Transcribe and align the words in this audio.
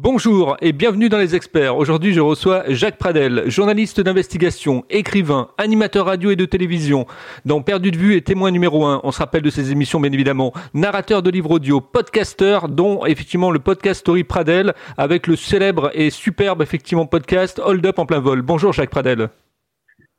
Bonjour 0.00 0.56
et 0.60 0.72
bienvenue 0.72 1.08
dans 1.08 1.18
les 1.18 1.34
experts. 1.34 1.76
Aujourd'hui, 1.76 2.12
je 2.12 2.20
reçois 2.20 2.62
Jacques 2.68 2.98
Pradel, 2.98 3.50
journaliste 3.50 4.00
d'investigation, 4.00 4.84
écrivain, 4.90 5.48
animateur 5.58 6.06
radio 6.06 6.30
et 6.30 6.36
de 6.36 6.44
télévision, 6.44 7.04
dans 7.44 7.62
Perdu 7.62 7.90
de 7.90 7.96
vue 7.96 8.14
et 8.14 8.22
témoin 8.22 8.52
numéro 8.52 8.86
un. 8.86 9.00
On 9.02 9.10
se 9.10 9.18
rappelle 9.18 9.42
de 9.42 9.50
ses 9.50 9.72
émissions, 9.72 9.98
bien 9.98 10.12
évidemment. 10.12 10.52
Narrateur 10.72 11.20
de 11.20 11.30
livres 11.30 11.50
audio, 11.50 11.80
podcasteur, 11.80 12.68
dont 12.68 13.04
effectivement 13.06 13.50
le 13.50 13.58
podcast 13.58 13.98
Story 13.98 14.22
Pradel, 14.22 14.72
avec 14.96 15.26
le 15.26 15.34
célèbre 15.34 15.90
et 15.94 16.10
superbe 16.10 16.62
effectivement 16.62 17.06
podcast 17.06 17.58
Hold 17.58 17.84
Up 17.84 17.98
en 17.98 18.06
plein 18.06 18.20
vol. 18.20 18.42
Bonjour 18.42 18.72
Jacques 18.72 18.90
Pradel. 18.90 19.30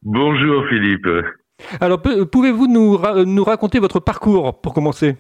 Bonjour 0.04 0.66
Philippe. 0.68 1.08
Alors, 1.80 2.02
pouvez-vous 2.02 2.68
nous, 2.68 3.00
nous 3.26 3.44
raconter 3.46 3.80
votre 3.80 4.02
parcours 4.02 4.60
pour 4.60 4.74
commencer? 4.74 5.16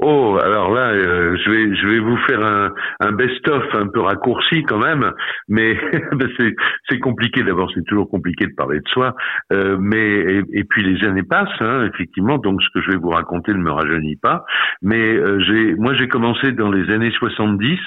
Oh, 0.00 0.38
alors 0.40 0.72
là, 0.72 0.92
euh, 0.92 1.36
je 1.44 1.50
vais 1.50 1.74
je 1.74 1.86
vais 1.88 1.98
vous 1.98 2.16
faire 2.18 2.40
un, 2.40 2.72
un 3.00 3.10
best-of 3.10 3.64
un 3.74 3.88
peu 3.88 4.00
raccourci 4.00 4.62
quand 4.62 4.78
même, 4.78 5.10
mais 5.48 5.76
c'est 6.36 6.54
c'est 6.88 7.00
compliqué. 7.00 7.42
D'abord, 7.42 7.68
c'est 7.74 7.84
toujours 7.84 8.08
compliqué 8.08 8.46
de 8.46 8.54
parler 8.54 8.78
de 8.78 8.88
soi, 8.90 9.16
euh, 9.52 9.76
mais 9.80 10.40
et, 10.52 10.62
puis 10.62 10.84
les 10.84 11.04
années 11.04 11.24
passent, 11.24 11.48
hein, 11.60 11.84
effectivement. 11.92 12.38
Donc, 12.38 12.62
ce 12.62 12.68
que 12.72 12.80
je 12.80 12.92
vais 12.92 12.96
vous 12.96 13.08
raconter 13.08 13.52
ne 13.52 13.58
me 13.58 13.72
rajeunit 13.72 14.14
pas. 14.14 14.44
Mais 14.82 15.16
euh, 15.16 15.40
j'ai 15.40 15.74
moi 15.74 15.94
j'ai 15.94 16.06
commencé 16.06 16.52
dans 16.52 16.70
les 16.70 16.88
années 16.94 17.10
70 17.18 17.80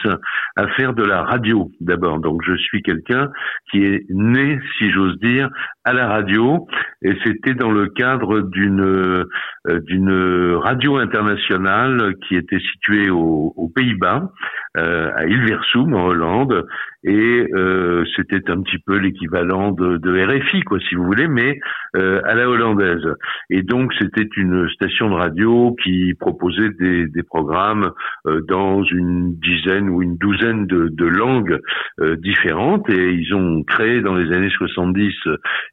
à 0.58 0.68
faire 0.76 0.94
de 0.94 1.06
la 1.06 1.24
radio 1.24 1.72
d'abord. 1.80 2.20
Donc, 2.20 2.42
je 2.46 2.58
suis 2.58 2.82
quelqu'un 2.82 3.30
qui 3.72 3.86
est 3.86 4.04
né, 4.10 4.60
si 4.78 4.92
j'ose 4.92 5.18
dire, 5.20 5.50
à 5.86 5.94
la 5.94 6.10
radio, 6.10 6.68
et 7.04 7.18
c'était 7.24 7.54
dans 7.54 7.72
le 7.72 7.88
cadre 7.88 8.42
d'une 8.42 9.26
d'une 9.66 10.56
radio 10.56 10.98
internationale 10.98 12.01
qui 12.28 12.36
était 12.36 12.60
situé 12.60 13.10
aux, 13.10 13.72
Pays-Bas, 13.74 14.32
euh, 14.78 15.12
à 15.16 15.26
Hilversum 15.26 15.94
en 15.94 16.08
Hollande, 16.08 16.66
et 17.04 17.48
euh, 17.54 18.04
c'était 18.16 18.50
un 18.52 18.62
petit 18.62 18.78
peu 18.78 18.98
l'équivalent 18.98 19.72
de, 19.72 19.98
de, 19.98 20.24
RFI, 20.24 20.62
quoi, 20.62 20.80
si 20.80 20.96
vous 20.96 21.04
voulez, 21.04 21.28
mais 21.28 21.60
euh, 21.96 22.22
à 22.26 22.36
la 22.36 22.48
hollandaise. 22.48 23.06
Et 23.50 23.64
donc 23.64 23.92
c'était 24.00 24.28
une 24.38 24.70
station 24.70 25.10
de 25.10 25.16
radio 25.16 25.76
qui 25.84 26.14
proposait 26.20 26.70
des, 26.80 27.08
des 27.08 27.24
programmes 27.24 27.92
euh, 28.28 28.42
dans 28.48 28.84
une 28.84 29.36
dizaine 29.40 29.90
ou 29.90 30.04
une 30.04 30.18
douzaine 30.18 30.68
de, 30.68 30.90
de 30.90 31.06
langues 31.06 31.60
euh, 32.00 32.16
différentes, 32.18 32.88
et 32.90 33.14
ils 33.14 33.34
ont 33.34 33.64
créé 33.64 34.02
dans 34.02 34.16
les 34.16 34.32
années 34.32 34.52
70 34.52 35.14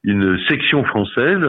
une 0.05 0.39
section 0.49 0.85
française. 0.85 1.45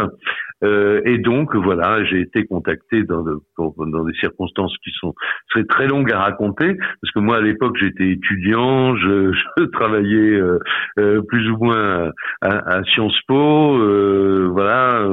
Euh, 0.63 1.01
et 1.05 1.17
donc 1.19 1.55
voilà, 1.55 2.03
j'ai 2.03 2.19
été 2.19 2.45
contacté 2.45 3.03
dans, 3.03 3.23
dans 3.57 4.03
des 4.03 4.13
circonstances 4.19 4.75
qui 4.83 4.91
sont 4.99 5.13
seraient 5.53 5.65
très 5.65 5.87
longues 5.87 6.11
à 6.11 6.19
raconter, 6.19 6.75
parce 6.75 7.13
que 7.13 7.19
moi 7.19 7.37
à 7.37 7.41
l'époque 7.41 7.77
j'étais 7.79 8.09
étudiant, 8.09 8.95
je, 8.97 9.31
je 9.57 9.63
travaillais 9.71 10.35
euh, 10.35 10.59
euh, 10.99 11.21
plus 11.27 11.49
ou 11.51 11.57
moins 11.57 12.11
à, 12.41 12.75
à 12.77 12.83
Sciences 12.83 13.19
Po, 13.27 13.77
euh, 13.77 14.49
voilà, 14.51 15.05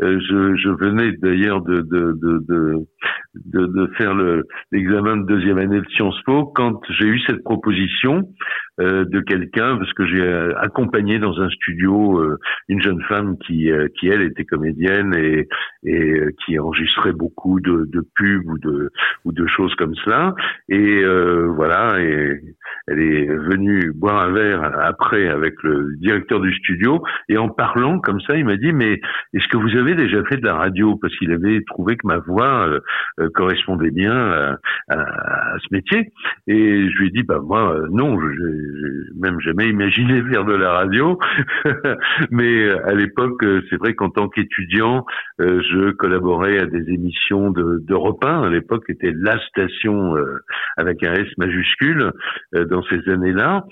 je, 0.00 0.56
je, 0.56 0.68
venais 0.68 1.12
d'ailleurs 1.22 1.62
de 1.62 1.80
de, 1.82 2.14
de, 2.20 3.66
de, 3.66 3.86
faire 3.96 4.14
l'examen 4.72 5.16
de 5.18 5.26
deuxième 5.26 5.58
année 5.58 5.80
de 5.80 5.88
Sciences 5.90 6.20
Po. 6.24 6.46
Quand 6.46 6.80
j'ai 6.90 7.06
eu 7.06 7.20
cette 7.26 7.42
proposition 7.44 8.28
de 8.78 9.20
quelqu'un 9.20 9.76
parce 9.76 9.92
que 9.92 10.06
j'ai 10.06 10.22
euh, 10.22 10.56
accompagné 10.58 11.18
dans 11.18 11.40
un 11.40 11.48
studio 11.50 12.20
euh, 12.20 12.38
une 12.68 12.80
jeune 12.80 13.02
femme 13.08 13.36
qui 13.38 13.70
qui 13.98 14.08
elle 14.08 14.22
était 14.22 14.44
comédienne 14.44 15.14
et 15.14 15.48
et 15.84 16.20
qui 16.44 16.58
enregistrait 16.58 17.12
beaucoup 17.12 17.60
de, 17.60 17.88
de 17.92 18.06
pubs 18.14 18.46
ou 18.46 18.58
de 18.58 18.90
ou 19.24 19.32
de 19.32 19.46
choses 19.46 19.74
comme 19.76 19.94
cela. 19.96 20.34
Et 20.68 21.04
voilà 21.56 22.00
et 22.00 22.40
elle 22.86 23.00
est 23.00 23.26
venue 23.26 23.92
boire 23.92 24.22
un 24.22 24.32
verre 24.32 24.62
après 24.80 25.28
avec 25.28 25.54
le 25.62 25.96
directeur 25.96 26.40
du 26.40 26.52
studio. 26.54 27.02
Et 27.28 27.36
en 27.36 27.48
parlant 27.48 27.98
comme 27.98 28.20
ça 28.20 28.36
il 28.36 28.44
m'a 28.44 28.56
dit 28.56 28.72
mais 28.72 29.00
est-ce 29.34 29.48
que 29.48 29.56
vous 29.56 29.76
avez 29.76 29.94
déjà 29.94 30.22
fait 30.24 30.36
de 30.36 30.44
la 30.44 30.54
radio? 30.54 30.96
Parce 30.96 31.16
qu'il 31.16 31.32
avait 31.32 31.62
trouvé 31.66 31.96
que 31.96 32.06
ma 32.06 32.18
voix 32.18 32.68
correspondait 33.34 33.90
bien 33.90 34.14
à, 34.14 34.58
à, 34.88 35.58
ce 35.58 35.66
métier. 35.72 36.12
Et 36.46 36.90
je 36.90 36.98
lui 36.98 37.08
ai 37.08 37.10
dit 37.10 37.22
bah 37.22 37.40
moi 37.42 37.76
non 37.90 38.20
je 38.20 38.67
même 39.14 39.40
jamais 39.40 39.68
imaginé 39.68 40.22
faire 40.30 40.44
de 40.44 40.54
la 40.54 40.72
radio, 40.72 41.18
mais 42.30 42.64
euh, 42.64 42.86
à 42.86 42.94
l'époque, 42.94 43.42
euh, 43.42 43.62
c'est 43.70 43.76
vrai 43.76 43.94
qu'en 43.94 44.10
tant 44.10 44.28
qu'étudiant, 44.28 45.04
euh, 45.40 45.60
je 45.70 45.90
collaborais 45.92 46.58
à 46.58 46.66
des 46.66 46.90
émissions 46.92 47.50
de, 47.50 47.82
de 47.86 47.94
1. 48.24 48.42
À 48.42 48.50
l'époque, 48.50 48.84
était 48.88 49.12
la 49.14 49.38
station 49.46 50.14
avec 50.76 51.02
un 51.04 51.12
S 51.14 51.28
majuscule 51.36 52.12
dans 52.52 52.82
ces 52.84 53.08
années-là. 53.10 53.64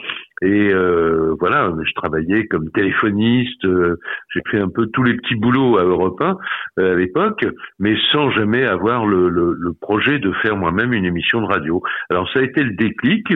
Et 0.43 0.71
euh, 0.71 1.35
voilà, 1.41 1.73
je 1.83 1.93
travaillais 1.95 2.47
comme 2.47 2.71
téléphoniste, 2.71 3.65
euh, 3.65 3.99
j'ai 4.35 4.43
fait 4.51 4.61
un 4.61 4.69
peu 4.69 4.87
tous 4.89 5.03
les 5.03 5.15
petits 5.15 5.35
boulots 5.35 5.79
à 5.79 5.85
Europe 5.85 6.21
1 6.21 6.37
euh, 6.79 6.93
à 6.93 6.97
l'époque, 6.97 7.47
mais 7.79 7.97
sans 8.13 8.31
jamais 8.31 8.67
avoir 8.67 9.07
le, 9.07 9.31
le, 9.31 9.57
le 9.59 9.73
projet 9.73 10.19
de 10.19 10.31
faire 10.43 10.57
moi-même 10.57 10.93
une 10.93 11.07
émission 11.07 11.41
de 11.41 11.47
radio. 11.47 11.83
Alors 12.11 12.31
ça 12.33 12.41
a 12.41 12.43
été 12.43 12.63
le 12.63 12.75
déclic. 12.75 13.27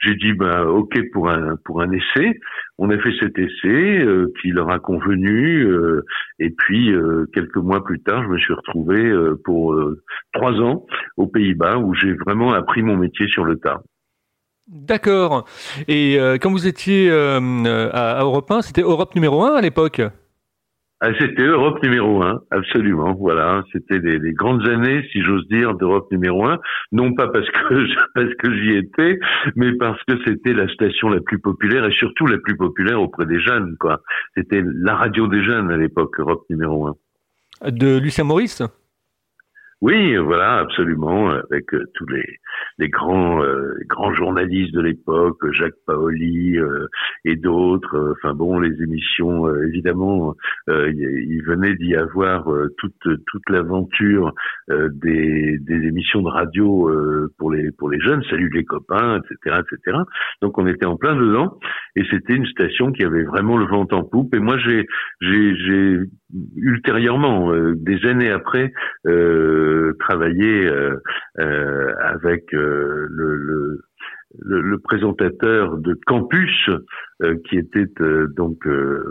J'ai 0.00 0.16
dit 0.16 0.34
ben 0.34 0.64
ok 0.64 1.00
pour 1.12 1.30
un 1.30 1.56
pour 1.64 1.80
un 1.80 1.90
essai. 1.92 2.38
On 2.76 2.90
a 2.90 2.98
fait 2.98 3.12
cet 3.20 3.38
essai 3.38 4.06
qui 4.40 4.50
leur 4.52 4.70
a 4.70 4.78
convenu, 4.78 5.66
et 6.38 6.48
puis 6.48 6.90
quelques 7.34 7.56
mois 7.56 7.84
plus 7.84 8.00
tard, 8.00 8.22
je 8.22 8.28
me 8.28 8.38
suis 8.38 8.54
retrouvé 8.54 9.12
pour 9.44 9.78
trois 10.32 10.54
ans 10.54 10.86
aux 11.18 11.26
Pays-Bas 11.26 11.76
où 11.76 11.92
j'ai 11.94 12.14
vraiment 12.14 12.54
appris 12.54 12.82
mon 12.82 12.96
métier 12.96 13.28
sur 13.28 13.44
le 13.44 13.56
tas. 13.56 13.82
D'accord. 14.70 15.46
Et 15.88 16.18
euh, 16.20 16.38
quand 16.40 16.50
vous 16.52 16.68
étiez 16.68 17.10
euh, 17.10 17.90
à, 17.92 18.22
Europe 18.22 18.48
1, 18.50 18.62
c'était 18.62 18.82
Europe 18.82 19.16
numéro 19.16 19.42
1 19.42 19.56
à 19.56 19.60
l'époque? 19.60 20.00
Ah, 21.02 21.08
C'était 21.18 21.44
Europe 21.44 21.82
numéro 21.82 22.22
1, 22.22 22.42
absolument. 22.50 23.14
Voilà, 23.14 23.64
c'était 23.72 23.98
les, 23.98 24.32
grandes 24.32 24.68
années, 24.68 25.02
si 25.10 25.22
j'ose 25.22 25.48
dire, 25.48 25.74
d'Europe 25.74 26.06
numéro 26.12 26.44
1. 26.44 26.58
Non 26.92 27.14
pas 27.14 27.26
parce 27.28 27.48
que 27.50 27.86
parce 28.14 28.34
que 28.34 28.54
j'y 28.54 28.76
étais, 28.76 29.18
mais 29.56 29.72
parce 29.72 29.98
que 30.04 30.14
c'était 30.26 30.52
la 30.52 30.68
station 30.68 31.08
la 31.08 31.20
plus 31.20 31.40
populaire 31.40 31.86
et 31.86 31.92
surtout 31.92 32.26
la 32.26 32.38
plus 32.38 32.56
populaire 32.56 33.00
auprès 33.00 33.26
des 33.26 33.40
jeunes. 33.40 33.76
quoi. 33.80 34.02
C'était 34.36 34.62
la 34.62 34.94
radio 34.94 35.26
des 35.26 35.42
jeunes 35.42 35.70
à 35.70 35.78
l'époque, 35.78 36.20
Europe 36.20 36.44
numéro 36.50 36.88
1. 37.62 37.70
De 37.70 37.98
Lucien 37.98 38.24
Maurice? 38.24 38.62
Oui, 39.82 40.14
voilà, 40.18 40.58
absolument, 40.58 41.30
avec 41.30 41.72
euh, 41.72 41.86
tous 41.94 42.06
les, 42.08 42.26
les 42.76 42.90
grands 42.90 43.42
euh, 43.42 43.72
grands 43.86 44.12
journalistes 44.12 44.74
de 44.74 44.82
l'époque, 44.82 45.38
Jacques 45.52 45.80
Paoli 45.86 46.58
euh, 46.58 46.86
et 47.24 47.36
d'autres. 47.36 48.14
Enfin 48.18 48.34
bon, 48.34 48.58
les 48.60 48.82
émissions, 48.82 49.48
évidemment, 49.64 50.34
il 50.68 51.42
venait 51.46 51.74
d'y 51.76 51.96
avoir 51.96 52.44
toute 52.76 52.92
toute 53.26 53.48
l'aventure 53.48 54.34
des, 54.68 55.58
des 55.58 55.88
émissions 55.88 56.20
de 56.20 56.28
radio 56.28 56.90
pour 57.38 57.50
les 57.50 57.70
pour 57.72 57.88
les 57.88 58.00
jeunes, 58.00 58.22
Salut 58.28 58.50
les 58.52 58.64
copains, 58.64 59.18
etc., 59.18 59.60
etc. 59.60 59.98
Donc 60.42 60.58
on 60.58 60.66
était 60.66 60.86
en 60.86 60.96
plein 60.96 61.16
dedans 61.16 61.58
et 61.96 62.04
c'était 62.10 62.34
une 62.34 62.46
station 62.46 62.92
qui 62.92 63.04
avait 63.04 63.24
vraiment 63.24 63.56
le 63.56 63.66
vent 63.66 63.86
en 63.92 64.04
poupe. 64.04 64.34
Et 64.34 64.40
moi, 64.40 64.58
j'ai 64.58 64.86
j'ai 65.20 66.00
ultérieurement, 66.56 67.52
des 67.74 68.06
années 68.06 68.30
après. 68.30 68.72
Euh, 69.06 69.94
travailler 69.98 70.66
euh, 70.66 70.96
euh, 71.38 71.92
avec 72.00 72.52
euh, 72.54 73.06
le, 73.10 73.80
le, 74.42 74.78
présentateur 74.78 75.76
de 75.76 75.98
Campus, 76.06 76.70
qui 77.48 77.58
était 77.58 77.86
donc 78.36 78.66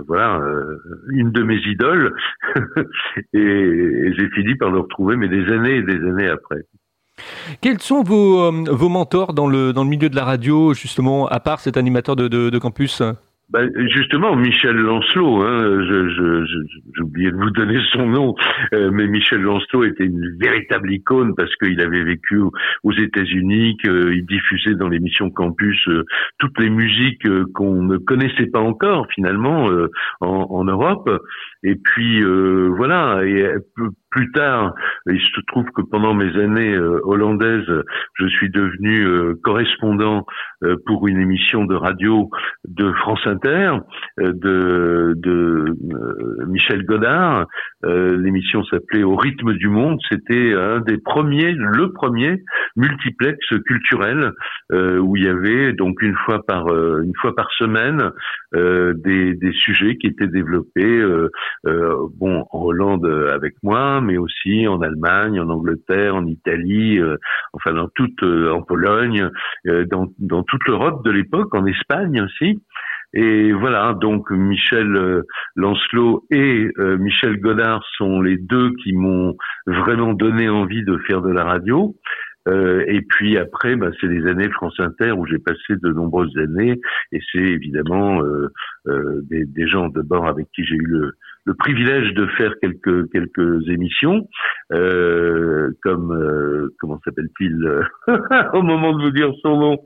voilà 0.08 0.42
une 1.10 1.32
de 1.32 1.44
mes 1.44 1.58
idoles, 1.58 2.14
et, 3.34 4.14
j'ai 4.18 4.30
fini 4.30 4.56
par 4.56 4.72
le 4.72 4.80
retrouver, 4.80 5.18
mais 5.18 5.28
des 5.28 5.52
années 5.52 5.78
et 5.78 5.84
des 5.84 5.96
années 6.08 6.30
après. 6.30 6.64
Quels 7.62 7.82
sont 7.82 8.02
vos, 8.02 8.50
vos 8.52 8.90
mentors 8.90 9.34
dans 9.34 9.48
le, 9.48 9.74
dans 9.74 9.84
le 9.84 9.90
milieu 9.90 10.10
de 10.10 10.16
la 10.16 10.24
radio, 10.24 10.74
justement, 10.74 11.28
à 11.28 11.40
part 11.42 11.60
cet 11.60 11.76
animateur 11.76 12.16
de, 12.16 12.28
de 12.28 12.58
Campus? 12.58 13.04
Bah, 13.50 13.62
justement, 13.88 14.36
Michel 14.36 14.76
Lancelot, 14.76 15.42
hein, 15.42 15.84
oublié 17.02 17.32
de 17.32 17.36
vous 17.36 17.50
donner 17.50 17.80
son 17.92 18.06
nom, 18.06 18.36
euh, 18.74 18.92
mais 18.92 19.08
Michel 19.08 19.42
Lancelot 19.42 19.86
était 19.86 20.06
une 20.06 20.38
véritable 20.40 20.94
icône 20.94 21.34
parce 21.36 21.56
qu'il 21.56 21.82
avait 21.82 22.04
vécu 22.04 22.40
aux 22.84 22.94
États-Unis, 22.94 23.76
qu'il 23.78 24.26
diffusait 24.28 24.76
dans 24.76 24.88
l'émission 24.88 25.32
Campus 25.32 25.80
euh, 25.88 26.06
toutes 26.38 26.60
les 26.60 26.70
musiques 26.70 27.26
euh, 27.26 27.46
qu'on 27.56 27.82
ne 27.82 27.98
connaissait 27.98 28.48
pas 28.48 28.60
encore 28.60 29.08
finalement 29.16 29.68
en, 30.22 30.28
en, 30.28 30.64
Europe. 30.66 31.10
Et 31.64 31.76
puis 31.76 32.24
voilà. 32.78 33.22
Et 33.26 33.48
plus 34.12 34.32
tard, 34.32 34.74
il 35.08 35.22
se 35.22 35.42
trouve 35.48 35.66
que 35.76 35.82
pendant 35.82 36.14
mes 36.14 36.36
années 36.38 36.78
hollandaises, 36.78 37.70
je 38.16 38.28
suis 38.28 38.50
devenu 38.50 39.36
correspondant 39.44 40.26
pour 40.86 41.08
une 41.08 41.20
émission 41.20 41.66
de 41.66 41.76
radio 41.76 42.30
de 42.68 42.92
France 42.94 43.22
Inter 43.26 43.74
de, 44.18 45.14
de 45.16 46.46
Michel 46.48 46.86
Godard. 46.86 47.46
L'émission 47.84 48.64
s'appelait 48.66 49.04
Au 49.04 49.16
rythme 49.16 49.54
du 49.54 49.68
monde. 49.68 50.00
C'était 50.10 50.54
un 50.54 50.80
des 50.80 50.98
premiers, 50.98 51.52
le 51.52 51.92
premier 51.92 52.42
multiplex 52.76 53.38
culturel 53.66 54.32
où 54.72 55.18
il 55.18 55.24
y 55.24 55.28
avait 55.28 55.74
donc 55.74 56.02
une 56.02 56.16
fois 56.26 56.42
par 56.46 56.68
une 56.70 57.14
fois 57.22 57.36
par 57.36 57.52
semaine 57.58 58.12
euh, 58.56 58.94
des, 58.96 59.36
des, 59.36 59.52
sujets 59.52 59.96
qui 59.98 60.08
étaient 60.08 60.28
développés 60.28 61.02
euh, 61.66 61.70
euh, 61.70 62.08
bon 62.20 62.46
en 62.52 62.62
Hollande 62.62 63.06
avec 63.34 63.56
moi, 63.64 64.02
mais 64.02 64.18
aussi 64.18 64.68
en 64.68 64.82
Allemagne, 64.82 65.40
en 65.40 65.50
Angleterre, 65.50 66.16
en 66.16 66.26
Italie, 66.26 67.00
enfin 67.54 67.74
dans 67.74 67.88
toute 67.90 68.24
en 68.24 68.62
Pologne, 68.62 69.30
dans, 69.66 70.08
dans 70.20 70.44
toute 70.44 70.66
l'Europe 70.68 71.04
de 71.06 71.12
l'époque, 71.12 71.54
en 71.56 71.66
Espagne 71.66 72.22
aussi. 72.22 72.62
Et 73.14 73.54
voilà, 73.54 73.96
donc 74.00 74.30
Michel 74.30 75.24
Lancelot 75.56 76.26
et 76.30 76.70
Michel 76.78 77.40
Godard 77.40 77.84
sont 77.98 78.22
les 78.22 78.38
deux 78.38 78.72
qui 78.84 78.94
m'ont 78.94 79.36
vraiment 79.66 80.14
donné 80.14 80.50
envie 80.50 80.84
de 80.84 80.98
faire 81.08 81.22
de 81.22 81.32
la 81.32 81.44
radio. 81.44 81.96
Euh, 82.48 82.84
et 82.88 83.02
puis 83.02 83.38
après, 83.38 83.76
bah, 83.76 83.90
c'est 84.00 84.08
les 84.08 84.26
années 84.28 84.50
France 84.50 84.80
Inter 84.80 85.12
où 85.12 85.26
j'ai 85.26 85.40
passé 85.40 85.76
de 85.82 85.90
nombreuses 85.90 86.36
années, 86.38 86.80
et 87.12 87.20
c'est 87.32 87.40
évidemment 87.40 88.24
euh, 88.24 88.48
euh, 88.88 89.22
des, 89.30 89.46
des, 89.46 89.68
gens 89.68 89.90
d'abord 89.90 90.28
avec 90.28 90.48
qui 90.56 90.64
j'ai 90.64 90.76
eu 90.76 90.86
le, 90.86 91.12
le, 91.46 91.54
privilège 91.54 92.14
de 92.14 92.28
faire 92.38 92.54
quelques 92.62 93.12
quelques 93.12 93.68
émissions, 93.68 94.28
euh, 94.74 95.72
comme 95.84 96.12
euh, 96.12 96.74
comment 96.80 97.00
s'appelle-t-il 97.04 97.56
Au 98.54 98.62
moment 98.62 98.94
de 98.94 99.04
vous 99.04 99.12
dire 99.12 99.32
son 99.42 99.58
nom, 99.58 99.78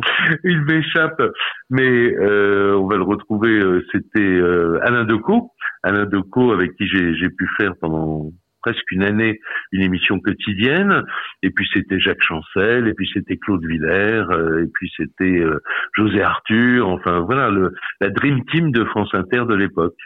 il 0.44 0.62
m'échappe, 0.62 1.22
mais 1.70 2.18
on 2.20 2.88
va 2.88 2.98
le 2.98 3.04
retrouver. 3.04 3.60
C'était 3.92 4.42
Alain 4.82 5.06
Decaux, 5.06 5.52
Alain 5.84 6.06
Decaux 6.06 6.52
avec 6.52 6.76
qui 6.76 6.88
j'ai 6.88 7.30
pu 7.30 7.50
faire 7.58 7.74
pendant 7.80 8.32
presque 8.64 8.92
une 8.92 9.04
année 9.04 9.40
une 9.72 9.82
émission 9.82 10.20
quotidienne. 10.20 11.04
Et 11.44 11.52
puis 11.52 11.70
c'était 11.74 12.00
Jacques 12.00 12.24
Chancel, 12.24 12.88
et 12.88 12.94
puis 12.94 13.10
c'était 13.14 13.38
Claude 13.38 13.66
Villers, 13.66 14.26
euh, 14.32 14.64
et 14.64 14.68
puis 14.74 14.92
c'était 14.98 15.40
euh, 15.40 15.60
José 15.96 16.22
Arthur. 16.22 16.88
Enfin 16.88 17.20
voilà, 17.20 17.50
le, 17.50 17.74
la 18.02 18.10
dream 18.10 18.44
team 18.46 18.72
de 18.72 18.84
France 18.86 19.14
Inter 19.14 19.44
de 19.48 19.56
l'époque. 19.56 19.98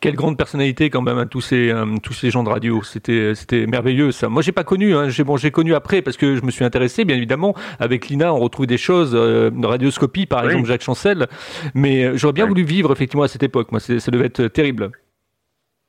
Quelle 0.00 0.14
grande 0.14 0.36
personnalité 0.36 0.90
quand 0.90 1.02
même, 1.02 1.18
hein, 1.18 1.26
tous 1.26 1.40
ces 1.40 1.70
euh, 1.70 1.86
tous 2.02 2.12
ces 2.12 2.30
gens 2.30 2.42
de 2.42 2.48
radio. 2.48 2.82
C'était 2.82 3.34
c'était 3.34 3.66
merveilleux 3.66 4.12
ça. 4.12 4.28
Moi 4.28 4.42
j'ai 4.42 4.52
pas 4.52 4.64
connu, 4.64 4.94
hein, 4.94 5.08
j'ai 5.08 5.24
bon 5.24 5.36
j'ai 5.36 5.50
connu 5.50 5.74
après 5.74 6.02
parce 6.02 6.16
que 6.16 6.36
je 6.36 6.42
me 6.42 6.50
suis 6.50 6.64
intéressé 6.64 7.04
bien 7.04 7.16
évidemment. 7.16 7.54
Avec 7.78 8.08
Lina 8.08 8.34
on 8.34 8.38
retrouve 8.38 8.66
des 8.66 8.78
choses, 8.78 9.12
de 9.12 9.66
radioscopie 9.66 10.26
par 10.26 10.44
exemple 10.44 10.66
Jacques 10.66 10.82
Chancel. 10.82 11.26
Mais 11.74 12.16
j'aurais 12.16 12.34
bien 12.34 12.46
voulu 12.46 12.64
vivre 12.64 12.92
effectivement 12.92 13.24
à 13.24 13.28
cette 13.28 13.42
époque. 13.42 13.72
Moi 13.72 13.80
ça 13.80 14.10
devait 14.10 14.26
être 14.26 14.46
terrible. 14.48 14.92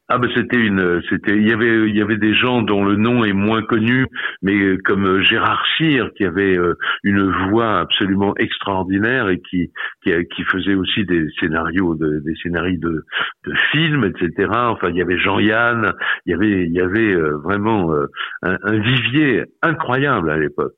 Ah 0.09 0.17
ben 0.17 0.29
c'était 0.35 0.57
une, 0.57 1.01
c'était, 1.09 1.37
il 1.37 1.47
y 1.47 1.53
avait, 1.53 1.87
il 1.87 1.95
y 1.95 2.01
avait 2.01 2.17
des 2.17 2.35
gens 2.35 2.61
dont 2.61 2.83
le 2.83 2.97
nom 2.97 3.23
est 3.23 3.31
moins 3.31 3.61
connu, 3.61 4.05
mais 4.41 4.53
euh, 4.53 4.77
comme 4.83 5.05
euh, 5.07 5.21
Gérard 5.21 5.63
Cyr 5.77 6.11
qui 6.17 6.25
avait 6.25 6.57
euh, 6.57 6.75
une 7.03 7.31
voix 7.49 7.79
absolument 7.79 8.35
extraordinaire 8.35 9.29
et 9.29 9.39
qui 9.39 9.71
qui, 10.03 10.11
qui 10.35 10.43
faisait 10.43 10.75
aussi 10.75 11.05
des 11.05 11.25
scénarios, 11.39 11.95
de, 11.95 12.19
des 12.19 12.35
scénarios 12.43 12.79
de, 12.79 13.05
de 13.47 13.53
films, 13.71 14.03
etc. 14.03 14.49
Enfin, 14.51 14.89
il 14.89 14.97
y 14.97 15.01
avait 15.01 15.17
Jean-Yann, 15.17 15.93
il 16.25 16.31
y 16.31 16.33
avait, 16.33 16.65
il 16.65 16.73
y 16.73 16.81
avait 16.81 17.15
vraiment 17.41 17.93
un, 18.41 18.57
un 18.61 18.79
vivier 18.79 19.43
incroyable 19.61 20.29
à 20.29 20.37
l'époque. 20.37 20.75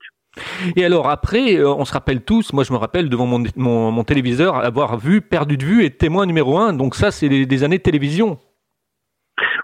Et 0.75 0.85
alors 0.85 1.09
après, 1.09 1.63
on 1.63 1.83
se 1.83 1.93
rappelle 1.93 2.21
tous, 2.21 2.53
moi 2.53 2.63
je 2.63 2.71
me 2.73 2.77
rappelle 2.77 3.09
devant 3.09 3.25
mon, 3.25 3.43
mon, 3.55 3.91
mon 3.91 4.03
téléviseur 4.03 4.57
avoir 4.57 4.97
vu 4.99 5.21
Perdu 5.21 5.57
de 5.57 5.65
vue 5.65 5.83
et 5.83 5.89
témoin 5.89 6.27
numéro 6.27 6.59
un. 6.59 6.73
Donc 6.73 6.93
ça, 6.93 7.09
c'est 7.09 7.29
des 7.29 7.63
années 7.63 7.79
de 7.79 7.83
télévision. 7.83 8.37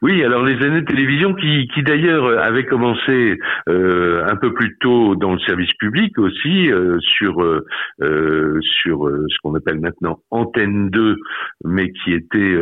Oui, 0.01 0.23
alors 0.23 0.44
les 0.44 0.62
années 0.65 0.81
de 0.81 0.85
télévision 0.85 1.33
qui, 1.33 1.68
qui 1.73 1.83
d'ailleurs 1.83 2.39
avaient 2.39 2.65
commencé 2.65 3.38
euh, 3.69 4.25
un 4.27 4.35
peu 4.35 4.51
plus 4.53 4.77
tôt 4.79 5.15
dans 5.15 5.33
le 5.33 5.39
service 5.39 5.71
public 5.73 6.18
aussi 6.18 6.71
euh, 6.71 6.97
sur 7.00 7.41
euh, 7.41 7.65
euh 8.01 8.59
sur 8.62 9.07
euh, 9.07 9.25
ce 9.29 9.38
qu'on 9.41 9.56
appelle 9.56 9.79
maintenant 9.79 10.19
Antenne 10.31 10.89
2, 10.89 11.15
mais 11.65 11.91
qui 11.91 12.13
était 12.13 12.57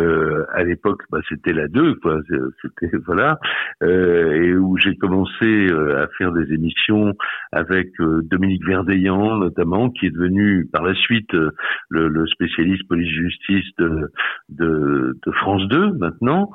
à 0.54 0.64
l'époque, 0.64 1.04
bah, 1.12 1.20
c'était 1.30 1.54
la 1.54 1.68
2, 1.68 1.96
quoi. 1.96 2.20
C'était 2.62 2.98
voilà, 3.06 3.40
et 3.82 4.54
où 4.54 4.78
j'ai 4.78 4.96
commencé 4.98 5.68
à 5.96 6.08
faire 6.18 6.32
des 6.32 6.54
émissions 6.54 7.14
avec 7.52 7.90
Dominique 8.00 8.66
Verdeillan 8.66 9.38
notamment, 9.38 9.90
qui 9.90 10.08
est 10.08 10.12
devenu 10.12 10.68
par 10.72 10.84
la 10.84 10.94
suite 10.94 11.32
le, 11.34 12.08
le 12.08 12.28
spécialiste 12.28 12.88
police-justice 12.88 13.70
de, 13.78 14.12
de, 14.50 15.18
de 15.26 15.32
France 15.32 15.68
2 15.70 15.94
maintenant. 15.94 16.52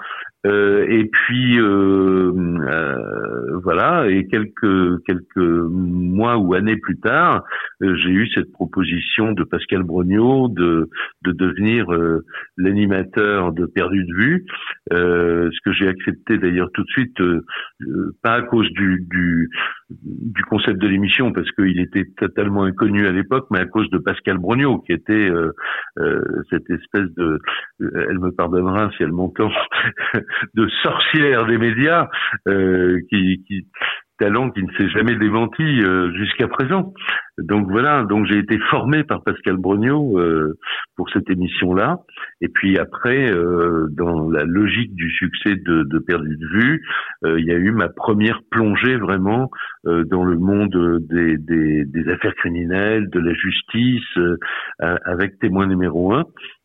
Euh, 0.46 0.84
et 0.88 1.04
puis 1.06 1.58
euh, 1.58 2.32
euh, 2.34 3.60
voilà, 3.62 4.08
et 4.10 4.26
quelques 4.26 5.02
quelques 5.06 5.36
mois 5.36 6.36
ou 6.36 6.52
années 6.52 6.76
plus 6.76 6.98
tard, 6.98 7.44
j'ai 7.80 8.10
eu 8.10 8.28
cette 8.28 8.52
proposition 8.52 9.32
de 9.32 9.42
Pascal 9.42 9.84
Brognaud 9.84 10.48
de 10.48 10.90
de 11.22 11.32
devenir 11.32 11.86
l'animateur 12.58 13.52
de 13.52 13.64
Perdu 13.64 14.04
de 14.04 14.14
vue, 14.14 14.46
ce 14.90 15.60
que 15.64 15.72
j'ai 15.72 15.88
accepté 15.88 16.36
d'ailleurs 16.36 16.70
tout 16.74 16.82
de 16.82 16.90
suite, 16.90 17.22
pas 18.22 18.34
à 18.34 18.42
cause 18.42 18.70
du, 18.72 19.06
du 19.10 19.50
du 19.90 20.42
concept 20.44 20.78
de 20.78 20.88
l'émission 20.88 21.32
parce 21.32 21.50
qu'il 21.52 21.78
était 21.80 22.06
totalement 22.18 22.64
inconnu 22.64 23.06
à 23.06 23.12
l'époque, 23.12 23.46
mais 23.50 23.60
à 23.60 23.66
cause 23.66 23.88
de 23.90 23.98
Pascal 23.98 24.38
Brognaud 24.38 24.80
qui 24.80 24.92
était 24.92 25.30
cette 26.50 26.68
espèce 26.68 27.14
de, 27.16 27.38
elle 27.80 28.18
me 28.18 28.30
pardonnera 28.30 28.90
si 28.96 29.02
elle 29.02 29.12
m'entend, 29.12 29.50
de 30.54 30.68
sorcière 30.82 31.46
des 31.46 31.58
médias 31.58 32.08
euh, 32.48 32.98
qui, 33.10 33.44
qui 33.46 33.66
talent 34.18 34.50
qui 34.50 34.62
ne 34.62 34.70
s'est 34.72 34.88
jamais 34.90 35.16
démenti 35.16 35.62
euh, 35.62 36.12
jusqu'à 36.14 36.48
présent. 36.48 36.92
Donc 37.38 37.68
voilà, 37.68 38.04
donc 38.04 38.26
j'ai 38.26 38.38
été 38.38 38.58
formé 38.70 39.02
par 39.02 39.24
Pascal 39.24 39.56
Brognaud 39.56 40.18
euh, 40.18 40.56
pour 40.96 41.10
cette 41.10 41.28
émission-là. 41.28 41.98
Et 42.40 42.48
puis 42.48 42.78
après, 42.78 43.28
euh, 43.28 43.88
dans 43.90 44.30
la 44.30 44.44
logique 44.44 44.94
du 44.94 45.10
succès 45.10 45.56
de, 45.56 45.82
de 45.82 45.98
Perdu 45.98 46.36
de 46.36 46.46
vue, 46.46 46.82
il 47.24 47.44
y 47.44 47.50
a 47.50 47.56
eu 47.56 47.72
ma 47.72 47.88
première 47.88 48.40
plongée 48.50 48.96
vraiment 48.96 49.50
dans 49.84 50.24
le 50.24 50.38
monde 50.38 51.00
des, 51.10 51.36
des, 51.38 51.84
des, 51.84 52.08
affaires 52.10 52.34
criminelles, 52.34 53.08
de 53.10 53.18
la 53.18 53.32
justice, 53.34 54.18
avec 54.78 55.38
témoin 55.38 55.66
numéro 55.66 56.12
un 56.12 56.24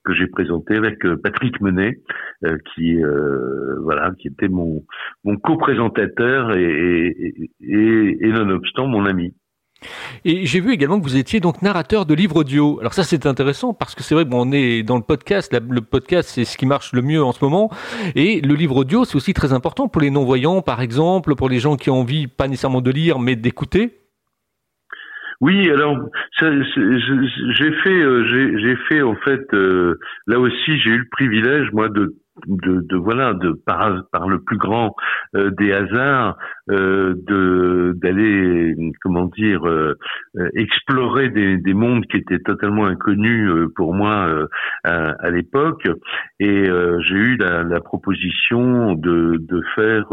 que 0.09 0.15
j'ai 0.15 0.27
présenté 0.27 0.75
avec 0.75 1.05
euh, 1.05 1.17
Patrick 1.17 1.61
Menet, 1.61 2.01
euh, 2.43 2.57
qui 2.73 3.01
euh, 3.03 3.79
voilà, 3.83 4.11
qui 4.19 4.27
était 4.27 4.47
mon 4.47 4.83
mon 5.23 5.37
co-présentateur 5.37 6.55
et, 6.55 7.15
et, 7.61 8.17
et, 8.21 8.27
nonobstant 8.27 8.87
mon 8.87 9.05
ami. 9.05 9.33
Et 10.25 10.45
j'ai 10.45 10.59
vu 10.59 10.73
également 10.73 10.99
que 10.99 11.03
vous 11.03 11.15
étiez 11.15 11.39
donc 11.39 11.61
narrateur 11.61 12.05
de 12.05 12.13
livres 12.13 12.37
audio. 12.37 12.79
Alors 12.81 12.93
ça 12.93 13.03
c'est 13.03 13.25
intéressant 13.25 13.73
parce 13.73 13.95
que 13.95 14.03
c'est 14.03 14.15
vrai 14.15 14.25
qu'on 14.27 14.51
est 14.51 14.83
dans 14.83 14.97
le 14.97 15.03
podcast. 15.03 15.55
le 15.69 15.81
podcast 15.81 16.29
c'est 16.29 16.43
ce 16.43 16.57
qui 16.57 16.65
marche 16.65 16.91
le 16.91 17.01
mieux 17.01 17.23
en 17.23 17.31
ce 17.31 17.43
moment. 17.43 17.69
Et 18.15 18.41
le 18.41 18.55
livre 18.55 18.77
audio 18.77 19.05
c'est 19.05 19.15
aussi 19.15 19.33
très 19.33 19.53
important 19.53 19.87
pour 19.87 20.01
les 20.01 20.09
non-voyants 20.09 20.61
par 20.61 20.81
exemple, 20.81 21.35
pour 21.35 21.49
les 21.49 21.59
gens 21.59 21.77
qui 21.77 21.89
ont 21.89 22.01
envie 22.01 22.27
pas 22.27 22.47
nécessairement 22.47 22.81
de 22.81 22.91
lire 22.91 23.19
mais 23.19 23.35
d'écouter. 23.35 23.99
Oui, 25.41 25.69
alors 25.71 25.97
j'ai 26.41 27.71
fait, 27.83 28.01
euh, 28.01 28.25
j'ai 28.57 28.75
fait 28.89 29.01
en 29.01 29.15
fait, 29.15 29.41
euh, 29.53 29.97
là 30.27 30.37
aussi 30.39 30.77
j'ai 30.79 30.89
eu 30.89 30.97
le 30.97 31.07
privilège 31.11 31.71
moi 31.71 31.87
de 31.87 32.15
de, 32.47 32.81
de, 32.81 32.95
voilà 32.95 33.33
de 33.33 33.51
par, 33.51 34.03
par 34.11 34.27
le 34.29 34.39
plus 34.41 34.57
grand 34.57 34.95
euh, 35.35 35.51
des 35.51 35.73
hasards 35.73 36.37
euh, 36.69 37.13
de 37.27 37.93
d'aller 38.01 38.75
comment 39.01 39.25
dire 39.25 39.67
euh, 39.67 39.95
explorer 40.55 41.29
des, 41.29 41.57
des 41.57 41.73
mondes 41.73 42.05
qui 42.05 42.17
étaient 42.17 42.39
totalement 42.39 42.85
inconnus 42.85 43.51
pour 43.75 43.93
moi 43.93 44.47
à, 44.83 45.09
à 45.19 45.29
l'époque. 45.31 45.83
Et 46.39 46.65
j'ai 46.65 47.15
eu 47.15 47.37
la, 47.37 47.63
la, 47.63 47.79
proposition 47.81 48.93
de 48.95 49.37
de 49.39 49.61
faire 49.75 50.05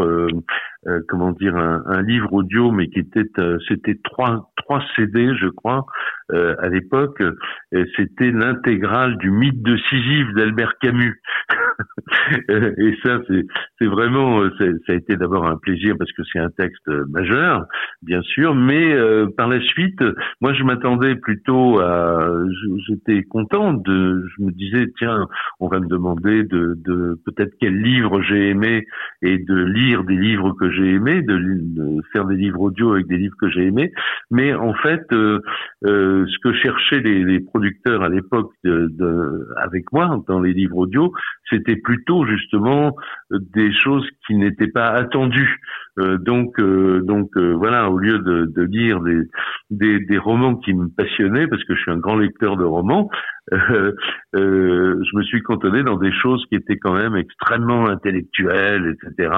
comment 1.09 1.33
dire 1.33 1.57
un, 1.57 1.83
un, 1.87 2.03
livre 2.03 2.33
audio 2.33 2.71
mais 2.71 2.89
qui 2.89 3.01
était 3.01 3.25
c'était 3.69 3.99
trois 4.05 4.53
trois 4.57 4.83
CD 4.95 5.35
je 5.37 5.49
crois 5.49 5.87
à 6.33 6.69
l'époque. 6.69 7.23
C'était 7.97 8.33
l'intégrale 8.33 9.17
du 9.19 9.31
mythe 9.31 9.63
de 9.63 9.77
Sisyphe 9.77 10.33
d'Albert 10.35 10.75
Camus. 10.81 11.21
Et 12.49 12.97
ça, 13.05 13.19
c'est 13.79 13.87
vraiment, 13.87 14.41
euh, 14.41 14.51
ça 14.59 14.93
a 14.93 14.97
été 14.97 15.17
d'abord 15.17 15.47
un 15.47 15.57
plaisir 15.57 15.95
parce 15.99 16.11
que 16.13 16.23
c'est 16.33 16.39
un 16.39 16.51
texte 16.51 16.89
majeur, 17.09 17.67
bien 18.03 18.23
sûr, 18.23 18.55
mais 18.55 18.95
euh, 18.95 19.27
par 19.37 19.49
la 19.49 19.61
suite, 19.61 20.03
moi, 20.41 20.55
je 20.55 20.63
m'attendais 20.65 21.15
plutôt 21.17 21.79
à 21.81 22.29
j'étais 22.89 23.23
content 23.25 23.73
de, 23.73 24.27
je 24.37 24.43
me 24.45 24.53
disais 24.53 24.87
tiens, 24.99 25.27
on 25.61 25.69
va 25.69 25.81
me 25.81 25.89
demander 25.89 26.45
de, 26.45 26.75
de 26.85 27.19
peut-être 27.25 27.55
quel 27.61 27.77
livre 27.81 28.23
j'ai 28.23 28.51
aimé 28.51 28.87
et 29.23 29.39
de 29.39 29.65
lire 29.65 30.05
des 30.05 30.17
livres 30.17 30.53
que 30.59 30.71
j'ai 30.77 30.95
aimés, 30.95 31.23
de, 31.23 32.01
faire 32.13 32.25
des 32.27 32.37
livres 32.37 32.61
audio 32.61 32.93
avec 32.93 33.07
des 33.07 33.17
livres 33.17 33.37
que 33.41 33.49
j'ai 33.49 33.67
aimés. 33.67 33.93
Mais 34.31 34.55
en 34.55 34.75
fait, 34.75 35.03
euh, 35.13 35.41
euh, 35.85 36.27
ce 36.27 36.39
que 36.43 36.53
cherchaient 36.55 37.01
les, 37.01 37.25
les 37.25 37.41
producteurs 37.41 38.03
à 38.03 38.09
l'époque 38.09 38.53
de, 38.65 38.89
de, 38.93 39.49
avec 39.57 39.93
moi 39.93 40.23
dans 40.29 40.41
les 40.41 40.53
livres 40.53 40.77
audio, 40.77 41.13
c'était 41.51 41.77
plutôt 41.77 42.27
justement 42.27 42.97
des 43.31 43.73
choses 43.73 44.09
qui 44.27 44.35
n'étaient 44.37 44.69
pas 44.69 44.91
attendues. 44.91 45.61
Euh, 45.99 46.19
donc, 46.19 46.59
euh, 46.61 47.01
donc 47.03 47.31
euh, 47.37 47.55
voilà, 47.55 47.91
au 47.91 47.97
lieu 47.97 48.19
de, 48.19 48.53
de 48.55 48.63
lire 48.63 49.01
des, 49.01 49.23
des, 49.71 49.99
des, 50.01 50.19
romans 50.19 50.57
qui 50.57 50.75
me 50.75 50.89
passionnaient, 50.89 51.47
parce 51.47 51.65
que 51.65 51.75
je 51.75 51.81
suis 51.81 51.91
un 51.91 51.97
grand 51.97 52.17
lecteur 52.17 52.59
de 52.59 52.65
romans, 52.65 53.09
je 53.53 55.17
me 55.17 55.23
suis 55.23 55.43
cantonné 55.43 55.83
dans 55.85 55.97
des 55.97 56.13
choses 56.13 56.45
qui 56.51 56.57
étaient 56.57 56.77
quand 56.77 56.95
même 56.95 57.17
extrêmement 57.17 57.89
intellectuelles, 57.89 58.95
etc. 58.95 59.31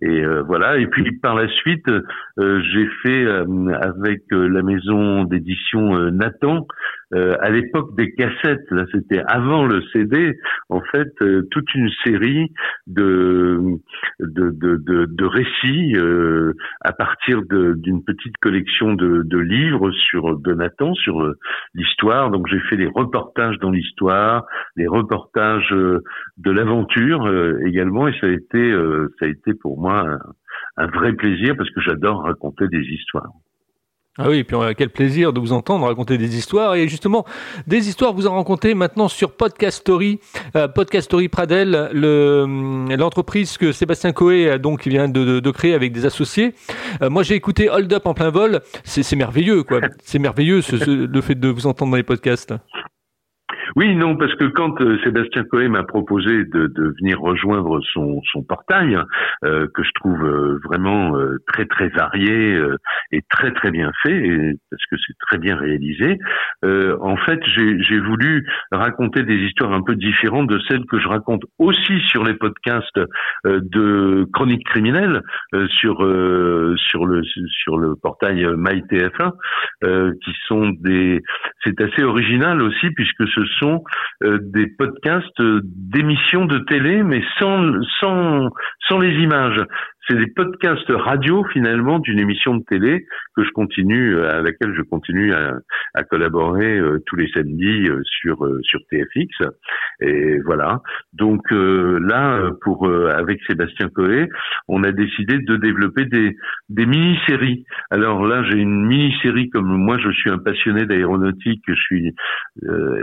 Et, 0.00 0.06
et 0.06 0.24
voilà. 0.46 0.78
Et 0.78 0.86
puis 0.86 1.18
par 1.18 1.34
la 1.34 1.48
suite, 1.48 1.90
j'ai 2.38 2.88
fait 3.02 3.26
avec 3.26 4.22
la 4.30 4.62
maison 4.62 5.24
d'édition 5.24 6.10
Nathan 6.12 6.66
euh, 7.14 7.36
à 7.40 7.50
l'époque 7.50 7.94
des 7.96 8.12
cassettes, 8.14 8.68
là 8.70 8.84
c'était 8.90 9.22
avant 9.28 9.64
le 9.64 9.80
CD, 9.92 10.36
en 10.68 10.80
fait, 10.80 11.08
euh, 11.22 11.46
toute 11.52 11.72
une 11.74 11.88
série 12.04 12.52
de 12.88 13.78
de, 14.18 14.50
de, 14.50 14.76
de, 14.76 15.06
de 15.06 15.24
récits 15.24 15.94
euh, 15.96 16.52
à 16.80 16.92
partir 16.92 17.42
d'une 17.42 18.02
petite 18.02 18.36
collection 18.38 18.94
de, 18.94 19.22
de 19.22 19.38
livres 19.38 19.92
sur 19.92 20.36
de 20.38 20.52
Nathan, 20.54 20.94
sur 20.94 21.32
l'histoire. 21.74 22.30
Donc 22.30 22.48
j'ai 22.48 22.60
fait 22.68 22.76
des 22.76 22.90
reportages 22.92 23.58
dans 23.60 23.70
l'histoire, 23.70 24.44
des 24.76 24.88
reportages 24.88 25.70
de 25.70 26.50
l'aventure 26.50 27.30
également, 27.64 28.08
et 28.08 28.18
ça 28.20 28.26
a 28.26 28.30
été 28.30 28.72
ça 29.18 29.26
a 29.26 29.28
été 29.28 29.54
pour 29.54 29.80
moi 29.80 30.18
un 30.76 30.86
vrai 30.86 31.12
plaisir 31.12 31.56
parce 31.56 31.70
que 31.70 31.80
j'adore 31.80 32.24
raconter 32.24 32.66
des 32.68 32.82
histoires. 32.82 33.30
Ah 34.18 34.28
oui, 34.30 34.38
et 34.38 34.44
puis 34.44 34.56
quel 34.76 34.90
plaisir 34.90 35.32
de 35.32 35.40
vous 35.40 35.52
entendre 35.52 35.86
raconter 35.86 36.16
des 36.16 36.36
histoires. 36.36 36.74
Et 36.74 36.88
justement, 36.88 37.26
des 37.66 37.88
histoires 37.88 38.14
vous 38.14 38.26
en 38.26 38.36
racontez 38.36 38.74
maintenant 38.74 39.08
sur 39.08 39.32
Podcast 39.32 39.80
Story, 39.80 40.20
euh, 40.56 40.68
Podcast 40.68 41.06
Story 41.06 41.28
Pradel, 41.28 41.74
hum, 41.74 42.88
l'entreprise 42.96 43.58
que 43.58 43.72
Sébastien 43.72 44.12
Coé 44.12 44.58
donc 44.58 44.86
vient 44.86 45.08
de, 45.08 45.50
créer 45.50 45.74
avec 45.74 45.92
des 45.92 46.06
associés. 46.06 46.54
Euh, 47.02 47.10
moi, 47.10 47.22
j'ai 47.22 47.34
écouté 47.34 47.68
Hold 47.68 47.92
Up 47.92 48.06
en 48.06 48.14
plein 48.14 48.30
vol. 48.30 48.60
C'est 48.84 49.16
merveilleux, 49.16 49.62
quoi. 49.62 49.80
C'est 50.02 50.18
merveilleux 50.18 50.60
le 50.86 51.20
fait 51.20 51.34
de 51.34 51.48
vous 51.48 51.66
entendre 51.66 51.90
dans 51.90 51.96
les 51.96 52.02
podcasts. 52.02 52.54
Oui, 53.74 53.96
non, 53.96 54.16
parce 54.16 54.34
que 54.36 54.44
quand 54.44 54.80
euh, 54.80 54.98
Sébastien 55.02 55.42
Coé 55.44 55.68
m'a 55.68 55.82
proposé 55.82 56.44
de, 56.44 56.66
de, 56.68 56.94
venir 57.00 57.20
rejoindre 57.20 57.80
son, 57.92 58.20
son 58.32 58.42
portail, 58.42 58.96
euh, 59.44 59.66
que 59.74 59.82
je 59.82 59.90
trouve 59.94 60.24
euh, 60.24 60.60
vraiment 60.64 61.16
très 61.48 61.66
très 61.66 61.88
varié 61.88 62.58
et 63.10 63.22
très 63.30 63.52
très 63.52 63.70
bien 63.70 63.90
fait, 64.02 64.56
parce 64.70 64.82
que 64.90 64.96
c'est 65.06 65.16
très 65.26 65.38
bien 65.38 65.56
réalisé, 65.56 66.18
en 66.62 67.16
fait, 67.16 67.40
j'ai 67.44 67.98
voulu 67.98 68.46
raconter 68.70 69.22
des 69.22 69.36
histoires 69.36 69.72
un 69.72 69.82
peu 69.82 69.94
différentes 69.94 70.48
de 70.48 70.58
celles 70.68 70.84
que 70.86 70.98
je 70.98 71.08
raconte 71.08 71.42
aussi 71.58 72.00
sur 72.08 72.24
les 72.24 72.34
podcasts 72.34 73.00
de 73.44 74.26
chroniques 74.32 74.66
criminelles 74.66 75.22
sur 75.68 75.96
sur 76.76 77.06
le 77.06 77.22
sur 77.48 77.78
le 77.78 77.94
portail 77.96 78.44
MyTF1, 78.44 79.32
qui 80.22 80.32
sont 80.46 80.70
des, 80.80 81.22
c'est 81.64 81.80
assez 81.80 82.02
original 82.02 82.60
aussi 82.62 82.90
puisque 82.90 83.26
ce 83.28 83.44
sont 83.58 83.84
euh, 84.22 84.38
des 84.40 84.66
podcasts 84.66 85.42
d'émissions 85.64 86.46
de 86.46 86.58
télé, 86.60 87.02
mais 87.02 87.22
sans, 87.38 87.72
sans, 88.00 88.50
sans 88.88 88.98
les 88.98 89.14
images 89.22 89.60
c'est 90.08 90.16
des 90.16 90.26
podcasts 90.28 90.90
radio 90.90 91.44
finalement 91.52 91.98
d'une 91.98 92.18
émission 92.18 92.56
de 92.56 92.64
télé 92.64 93.06
que 93.36 93.44
je 93.44 93.50
continue 93.50 94.20
à 94.20 94.40
laquelle 94.40 94.74
je 94.76 94.82
continue 94.82 95.32
à, 95.32 95.54
à 95.94 96.04
collaborer 96.04 96.78
euh, 96.78 97.02
tous 97.06 97.16
les 97.16 97.28
samedis 97.28 97.88
euh, 97.88 98.00
sur 98.04 98.44
euh, 98.44 98.60
sur 98.62 98.80
TFX 98.90 99.26
et 100.00 100.38
voilà. 100.44 100.80
Donc 101.12 101.42
là 101.50 102.50
pour 102.62 102.88
avec 102.88 103.40
Sébastien 103.46 103.88
Coé 103.88 104.28
on 104.68 104.84
a 104.84 104.92
décidé 104.92 105.38
de 105.38 105.56
développer 105.56 106.04
des 106.04 106.36
des 106.68 106.86
mini-séries. 106.86 107.64
Alors 107.90 108.26
là 108.26 108.42
j'ai 108.44 108.58
une 108.58 108.86
mini-série 108.86 109.48
comme 109.50 109.66
moi 109.66 109.98
je 109.98 110.10
suis 110.10 110.30
un 110.30 110.38
passionné 110.38 110.84
d'aéronautique 110.86 111.62
je 111.66 111.74
suis 111.74 112.14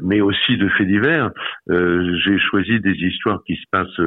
mais 0.03 0.21
aussi 0.21 0.57
de 0.57 0.69
faits 0.69 0.87
divers. 0.87 1.31
J'ai 1.67 2.37
choisi 2.39 2.79
des 2.79 2.93
histoires 2.93 3.41
qui 3.45 3.55
se 3.55 3.65
passent 3.71 3.99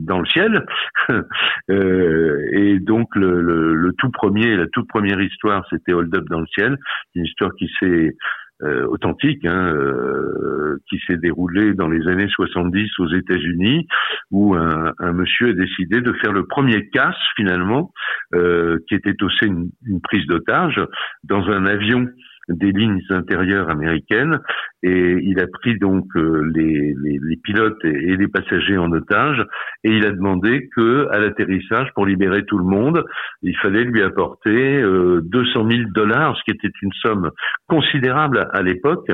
dans 0.00 0.18
le 0.18 0.26
ciel 0.26 0.64
et 2.50 2.78
donc 2.78 3.14
le, 3.14 3.40
le, 3.40 3.92
tout 3.98 4.10
premier, 4.10 4.56
la 4.56 4.66
toute 4.66 4.88
première 4.88 5.20
histoire, 5.20 5.64
c'était 5.70 5.92
Hold 5.92 6.14
Up 6.14 6.24
dans 6.28 6.40
le 6.40 6.46
ciel, 6.46 6.76
une 7.14 7.24
histoire 7.24 7.54
qui 7.54 7.70
s'est 7.78 8.16
euh, 8.62 8.86
authentique, 8.86 9.44
hein, 9.44 9.74
euh, 9.74 10.78
qui 10.88 11.00
s'est 11.06 11.16
déroulée 11.16 11.74
dans 11.74 11.88
les 11.88 12.06
années 12.06 12.28
70 12.28 12.90
aux 13.00 13.08
États-Unis, 13.08 13.88
où 14.30 14.54
un, 14.54 14.92
un, 15.00 15.12
monsieur 15.12 15.48
a 15.48 15.52
décidé 15.52 16.00
de 16.00 16.12
faire 16.22 16.32
le 16.32 16.46
premier 16.46 16.88
casse 16.90 17.16
finalement, 17.34 17.92
euh, 18.34 18.78
qui 18.88 18.94
était 18.94 19.20
aussi 19.22 19.46
une, 19.46 19.70
une 19.84 20.00
prise 20.00 20.26
d'otage 20.26 20.80
dans 21.24 21.44
un 21.48 21.66
avion 21.66 22.06
des 22.48 22.72
lignes 22.72 23.00
intérieures 23.10 23.70
américaines. 23.70 24.40
Et 24.82 25.18
il 25.22 25.38
a 25.40 25.46
pris 25.46 25.78
donc 25.78 26.04
euh, 26.16 26.50
les, 26.54 26.94
les, 27.02 27.18
les, 27.22 27.36
pilotes 27.36 27.84
et, 27.84 28.16
les 28.16 28.28
passagers 28.28 28.78
en 28.78 28.90
otage. 28.92 29.44
Et 29.84 29.90
il 29.90 30.06
a 30.06 30.10
demandé 30.10 30.68
que 30.74 31.08
à 31.10 31.18
l'atterrissage 31.18 31.88
pour 31.94 32.06
libérer 32.06 32.44
tout 32.44 32.58
le 32.58 32.64
monde 32.64 33.04
il 33.42 33.56
fallait 33.58 33.84
lui 33.84 34.02
apporter 34.02 34.80
euh, 34.82 35.20
200 35.24 35.68
000 35.68 35.82
dollars 35.94 36.36
ce 36.36 36.42
qui 36.44 36.50
était 36.56 36.74
une 36.82 36.92
somme 37.02 37.30
considérable 37.68 38.48
à 38.52 38.62
l'époque. 38.62 39.10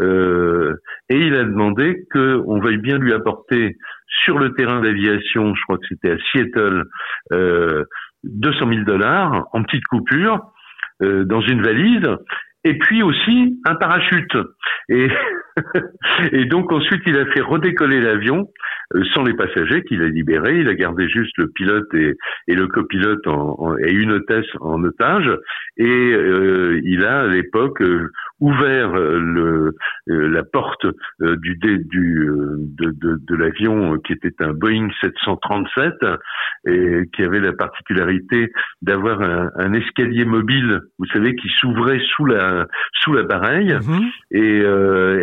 Euh, 0.00 0.74
et 1.08 1.18
il 1.18 1.34
a 1.34 1.44
demandé 1.44 2.06
que 2.10 2.42
on 2.46 2.60
veuille 2.60 2.78
bien 2.78 2.98
lui 2.98 3.12
apporter 3.12 3.76
sur 4.24 4.38
le 4.38 4.54
terrain 4.54 4.80
d'aviation 4.80 5.54
je 5.54 5.62
crois 5.62 5.78
que 5.78 5.86
c'était 5.88 6.12
à 6.12 6.16
Seattle 6.30 6.84
euh, 7.32 7.84
200 8.24 8.68
000 8.68 8.84
dollars 8.84 9.46
en 9.52 9.62
petite 9.62 9.84
coupure 9.84 10.40
euh, 11.02 11.24
dans 11.24 11.40
une 11.40 11.62
valise 11.62 12.08
et 12.66 12.74
puis 12.74 13.02
aussi 13.02 13.60
un 13.64 13.76
parachute. 13.76 14.36
Et, 16.32 16.44
donc 16.44 16.70
ensuite 16.70 17.00
il 17.06 17.18
a 17.18 17.24
fait 17.26 17.40
redécoller 17.40 18.00
l'avion 18.00 18.46
euh, 18.94 19.02
sans 19.14 19.22
les 19.22 19.32
passagers 19.34 19.82
qu'il 19.84 20.02
a 20.02 20.08
libérés. 20.08 20.58
Il 20.58 20.68
a 20.68 20.74
gardé 20.74 21.08
juste 21.08 21.32
le 21.38 21.48
pilote 21.48 21.88
et, 21.94 22.14
le 22.48 22.66
copilote 22.66 23.24
et 23.84 23.90
une 23.90 24.12
hôtesse 24.12 24.46
en 24.60 24.82
otage. 24.84 25.30
Et 25.78 26.12
euh, 26.12 26.80
il 26.84 27.04
a 27.04 27.22
à 27.22 27.26
l'époque 27.28 27.80
euh, 27.82 28.10
ouvert 28.40 28.92
le, 28.92 29.74
la 30.06 30.42
porte 30.42 30.86
du, 31.20 31.56
du 31.56 31.80
de, 31.88 32.90
de, 32.90 33.18
de 33.26 33.36
l'avion 33.36 33.98
qui 33.98 34.12
était 34.12 34.34
un 34.40 34.52
Boeing 34.52 34.88
737 35.00 35.94
et 36.66 37.02
qui 37.14 37.22
avait 37.22 37.40
la 37.40 37.52
particularité 37.52 38.50
d'avoir 38.82 39.22
un, 39.22 39.50
un, 39.56 39.72
escalier 39.72 40.24
mobile, 40.24 40.80
vous 40.98 41.06
savez, 41.06 41.34
qui 41.34 41.48
s'ouvrait 41.60 42.00
sous 42.14 42.26
la 42.26 42.66
sous 42.92 43.12
l'appareil. 43.12 43.68
Mm-hmm. 43.68 44.10
Et, 44.32 44.58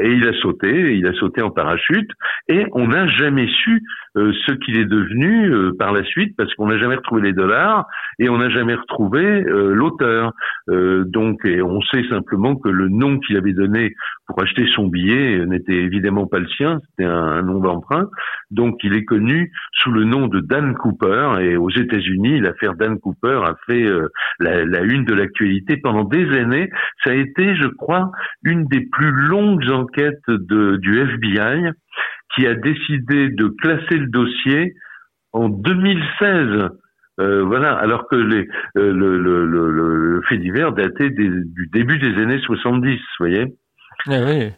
et 0.08 0.14
il 0.14 0.28
a 0.28 0.34
sauté, 0.42 0.96
il 0.96 1.06
a 1.08 1.14
sauté 1.14 1.42
en 1.42 1.52
parachute. 1.52 2.10
Et 2.48 2.66
on 2.74 2.88
n'a 2.88 3.08
jamais 3.08 3.48
su 3.48 3.82
euh, 4.16 4.32
ce 4.46 4.54
qu'il 4.54 4.78
est 4.78 4.86
devenu 4.86 5.52
euh, 5.52 5.72
par 5.78 5.92
la 5.92 6.04
suite 6.04 6.36
parce 6.38 6.54
qu'on 6.54 6.68
n'a 6.68 6.78
jamais 6.78 6.96
retrouvé 6.96 7.24
les 7.24 7.34
dollars 7.34 7.88
et 8.20 8.30
on 8.30 8.38
n'a 8.38 8.50
jamais 8.50 8.76
retrouvé 8.76 9.24
euh, 9.24 9.74
l'auteur. 9.74 10.34
donc, 10.68 11.44
et 11.46 11.64
on 11.64 11.82
sait 11.82 12.04
simplement 12.10 12.56
que 12.56 12.70
le 12.70 12.90
nom 12.90 13.03
qu'il 13.20 13.38
avait 13.38 13.54
donné 13.54 13.94
pour 14.28 14.42
acheter 14.42 14.66
son 14.74 14.88
billet 14.88 15.46
n'était 15.46 15.74
évidemment 15.76 16.28
pas 16.28 16.40
le 16.40 16.48
sien, 16.48 16.80
c'était 16.90 17.10
un, 17.10 17.42
nom 17.44 17.60
d'emprunt. 17.60 18.10
Donc, 18.52 18.80
il 18.84 18.96
est 18.96 19.06
connu 19.06 19.52
sous 19.74 19.92
le 19.92 20.04
nom 20.04 20.28
de 20.28 20.40
Dan 20.40 20.76
Cooper 20.76 21.38
et 21.42 21.58
aux 21.58 21.70
États-Unis, 21.70 22.40
l'affaire 22.40 22.76
Dan 22.76 23.00
Cooper 23.00 23.42
a 23.46 23.56
fait 23.66 23.86
la, 24.40 24.66
la 24.66 24.82
une 24.82 25.06
de 25.06 25.14
l'actualité 25.14 25.78
pendant 25.78 26.04
des 26.04 26.30
années. 26.38 26.70
Ça 27.04 27.12
a 27.12 27.16
été, 27.16 27.56
je 27.56 27.68
crois, 27.68 28.12
une 28.44 28.66
des 28.66 28.82
plus 28.92 29.12
longues 29.12 29.70
enquêtes 29.70 30.30
du 30.30 31.00
FBI 31.00 31.72
qui 32.36 32.48
a 32.48 32.56
décidé 32.56 33.30
de 33.30 33.48
classer 33.48 33.98
le 33.98 34.08
dossier 34.08 34.74
en 35.32 35.50
2016. 35.50 36.70
Euh, 37.20 37.44
voilà, 37.44 37.76
alors 37.76 38.08
que 38.08 38.16
les, 38.16 38.48
euh, 38.78 38.92
le, 38.92 39.20
le, 39.20 39.46
le, 39.46 39.70
le, 39.70 40.22
fait 40.24 40.38
divers 40.38 40.72
datait 40.74 41.12
du 41.12 41.70
début 41.72 42.00
des 42.00 42.22
années 42.22 42.40
70, 42.40 42.96
vous 42.96 43.00
voyez 43.20 43.46
eh 44.10 44.24
oui. 44.24 44.52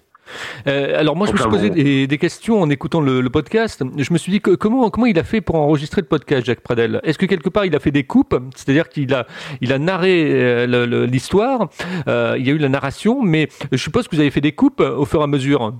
Euh, 0.68 1.00
alors 1.00 1.16
moi, 1.16 1.28
je 1.28 1.34
me 1.34 1.38
suis 1.38 1.50
posé 1.50 2.08
des, 2.08 2.18
questions 2.18 2.62
en 2.62 2.70
écoutant 2.70 3.02
le, 3.02 3.28
podcast. 3.30 3.84
Je 3.98 4.14
me 4.14 4.18
suis 4.18 4.32
dit 4.32 4.42
que, 4.42 4.52
comment 4.52 4.90
comment 4.90 5.06
il 5.06 5.20
a 5.20 5.24
fait 5.24 5.42
pour 5.42 5.56
enregistrer 5.56 6.02
le 6.02 6.08
podcast, 6.08 6.46
Jacques 6.46 6.62
Pradel? 6.62 7.00
Est-ce 7.04 7.18
que 7.18 7.26
quelque 7.26 7.50
part 7.50 7.66
il 7.66 7.76
a 7.76 7.80
fait 7.80 7.92
des 7.92 8.04
coupes, 8.04 8.36
c'est-à-dire 8.56 8.90
qu'il 8.90 9.14
a 9.14 9.28
il 9.62 9.74
a 9.74 9.80
narré 9.80 10.24
euh, 10.34 11.06
l'histoire, 11.06 11.70
euh, 12.08 12.36
il 12.38 12.48
y 12.48 12.50
a 12.50 12.54
eu 12.54 12.58
la 12.58 12.70
narration, 12.70 13.22
mais 13.22 13.50
je 13.72 13.78
suppose 13.78 14.08
que 14.08 14.16
vous 14.16 14.22
avez 14.22 14.32
fait 14.32 14.42
des 14.42 14.54
coupes 14.54 14.80
au 14.80 15.06
fur 15.06 15.22
et 15.22 15.24
à 15.24 15.28
mesure. 15.28 15.74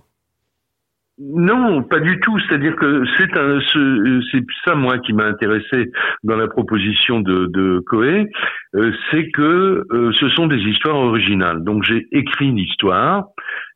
Non, 1.18 1.82
pas 1.84 2.02
du 2.02 2.20
tout. 2.20 2.38
C'est-à-dire 2.40 2.76
que 2.76 3.04
c'est 3.16 3.32
c'est 4.32 4.44
ça 4.66 4.76
moi 4.76 5.00
qui 5.00 5.14
m'a 5.14 5.24
intéressé 5.26 5.90
dans 6.24 6.36
la 6.36 6.48
proposition 6.48 7.22
de, 7.22 7.46
de 7.54 7.82
euh, 8.76 8.92
c'est 9.10 9.30
que 9.32 9.86
euh, 9.92 10.12
ce 10.20 10.28
sont 10.30 10.48
des 10.48 10.60
histoires 10.60 10.98
originales. 10.98 11.64
Donc 11.64 11.84
j'ai 11.84 12.06
écrit 12.12 12.48
une 12.48 12.58
histoire 12.58 13.28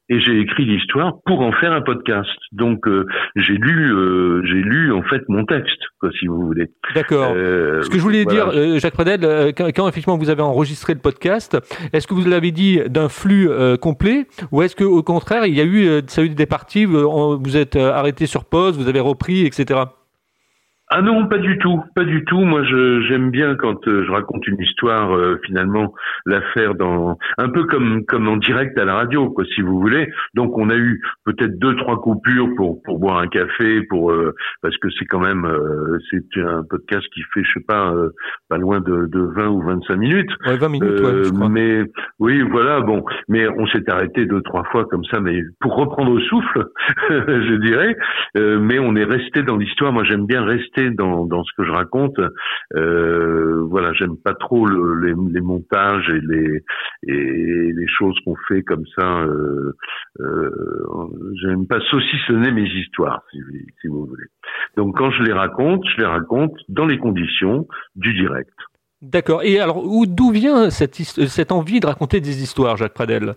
et 0.10 0.20
j'ai 0.20 0.40
écrit 0.40 0.66
l'histoire 0.66 1.20
pour 1.26 1.42
en 1.42 1.52
faire 1.52 1.72
un 1.72 1.82
podcast. 1.82 2.30
Donc 2.52 2.88
euh, 2.88 3.06
j'ai 3.36 3.54
lu, 3.54 3.94
euh, 3.94 4.42
j'ai 4.46 4.62
lu 4.62 4.92
en 4.92 5.04
fait 5.04 5.22
mon 5.30 5.46
texte, 5.46 5.80
quoi, 6.00 6.10
si 6.20 6.28
vous 6.28 6.42
voulez. 6.42 6.68
D'accord. 6.96 7.34
Euh, 7.36 7.82
Ce 7.84 7.90
que 7.90 7.98
je 7.98 8.04
voulais 8.04 8.26
dire, 8.26 8.52
Jacques 8.80 8.94
Pradel, 8.94 9.54
quand, 9.56 9.68
quand, 9.68 9.88
effectivement 9.88 10.18
vous 10.18 10.30
avez 10.30 10.42
enregistré 10.42 10.94
le 10.94 11.00
podcast, 11.00 11.58
est-ce 11.94 12.08
que 12.08 12.14
vous 12.14 12.28
l'avez 12.28 12.52
dit 12.52 12.82
d'un 12.88 13.10
flux 13.10 13.50
complet, 13.82 14.28
ou 14.52 14.62
est-ce 14.62 14.76
que 14.76 14.84
au 14.84 15.04
contraire 15.04 15.46
il 15.46 15.56
y 15.56 15.62
a 15.62 15.66
eu, 15.66 16.02
ça 16.08 16.22
a 16.22 16.24
eu 16.24 16.30
des 16.30 16.46
parties, 16.46 16.86
vous 16.86 17.58
êtes 17.58 17.76
arrêté 17.76 18.26
sur 18.26 18.46
pause, 18.46 18.78
vous 18.78 18.88
avez 18.88 19.00
repris, 19.00 19.46
etc. 19.46 19.82
Ah 20.92 21.04
non, 21.04 21.28
pas 21.28 21.38
du 21.38 21.60
tout, 21.60 21.84
pas 21.94 22.04
du 22.04 22.26
tout. 22.26 22.40
Moi, 22.40 22.64
je 22.64 23.02
j'aime 23.02 23.30
bien 23.30 23.54
quand 23.56 23.88
euh, 23.88 24.04
je 24.08 24.12
raconte 24.12 24.48
une 24.48 24.60
histoire, 24.60 25.16
euh, 25.16 25.40
finalement, 25.46 25.94
la 26.26 26.42
faire 26.54 26.74
dans 26.74 27.16
un 27.38 27.50
peu 27.50 27.66
comme 27.66 28.06
comme 28.08 28.28
en 28.28 28.38
direct 28.38 28.76
à 28.76 28.86
la 28.86 28.96
radio, 28.96 29.30
quoi, 29.30 29.46
si 29.54 29.62
vous 29.62 29.80
voulez. 29.80 30.10
Donc, 30.34 30.58
on 30.58 30.72
a 30.72 30.76
eu 30.76 31.00
peut-être 31.26 31.60
deux 31.60 31.76
trois 31.76 32.02
coupures 32.02 32.50
pour 32.58 32.82
pour 32.82 32.98
boire 32.98 33.20
un 33.20 33.28
café, 33.28 33.84
pour 33.84 34.10
euh, 34.10 34.34
parce 34.64 34.76
que 34.80 34.88
c'est 34.98 35.06
quand 35.06 35.20
même 35.20 35.48
c'est 36.10 36.42
un 36.42 36.64
podcast 36.68 37.06
qui 37.14 37.22
fait, 37.36 37.44
je 37.44 37.54
sais 37.54 37.66
pas, 37.68 37.94
pas 38.50 38.58
loin 38.58 38.80
de, 38.80 39.06
de 39.06 39.20
20 39.20 39.48
ou 39.48 39.62
25 39.62 39.96
minutes. 39.96 40.32
Ouais, 40.48 40.58
20 40.58 40.70
minutes, 40.70 40.90
ouais, 41.02 41.24
je 41.24 41.30
crois. 41.30 41.50
Mais 41.50 41.84
oui, 42.18 42.42
voilà, 42.42 42.82
bon, 42.82 43.06
mais 43.28 43.48
on 43.48 43.68
s'est 43.68 43.88
arrêté 43.92 44.26
deux 44.26 44.42
trois 44.42 44.64
fois 44.72 44.86
comme 44.86 45.06
ça, 45.06 45.20
mais 45.20 45.44
pour 45.60 45.76
reprendre 45.76 46.12
au 46.12 46.20
souffle, 46.20 46.66
je 47.10 47.56
dirais. 47.58 47.96
mais 48.36 48.80
on 48.80 48.96
est 48.96 49.06
resté 49.06 49.44
dans 49.44 49.58
l'histoire. 49.58 49.94
Moi, 49.94 50.04
j'aime 50.04 50.26
bien 50.26 50.44
rester 50.44 50.79
dans, 50.90 51.26
dans 51.26 51.44
ce 51.44 51.52
que 51.58 51.64
je 51.66 51.72
raconte. 51.72 52.20
Euh, 52.76 53.64
voilà, 53.70 53.94
j'aime 53.94 54.18
pas 54.18 54.34
trop 54.34 54.66
le, 54.66 55.00
les, 55.02 55.14
les, 55.32 55.42
montages 55.42 56.10
et 56.10 56.22
les 56.22 56.64
et 57.08 57.74
les 57.74 57.88
choses 57.88 58.18
qu'on 58.26 58.36
fait 58.48 58.64
comme 58.64 58.86
ça. 58.98 59.22
Euh, 59.22 59.76
euh, 60.20 60.50
j'aime 61.42 61.68
pas 61.68 61.80
saucissonner 61.92 62.52
mes 62.52 62.70
histoires, 62.70 63.24
si, 63.32 63.40
si 63.82 63.88
vous 63.88 64.06
voulez. 64.06 64.26
Donc 64.78 64.98
quand 64.98 65.12
je 65.12 65.24
les 65.24 65.34
raconte, 65.34 65.84
je 65.96 66.02
les 66.02 66.08
raconte 66.08 66.54
dans 66.70 66.86
les 66.86 66.98
conditions 66.98 67.68
du 67.96 68.14
direct. 68.14 68.54
D'accord. 69.02 69.44
Et 69.44 69.60
alors, 69.60 69.82
d'où 70.08 70.32
vient 70.32 70.70
cette, 70.70 70.96
cette 70.96 71.52
envie 71.52 71.80
de 71.80 71.88
raconter 71.88 72.20
des 72.20 72.44
histoires, 72.44 72.76
Jacques 72.76 72.94
Pradel? 72.94 73.36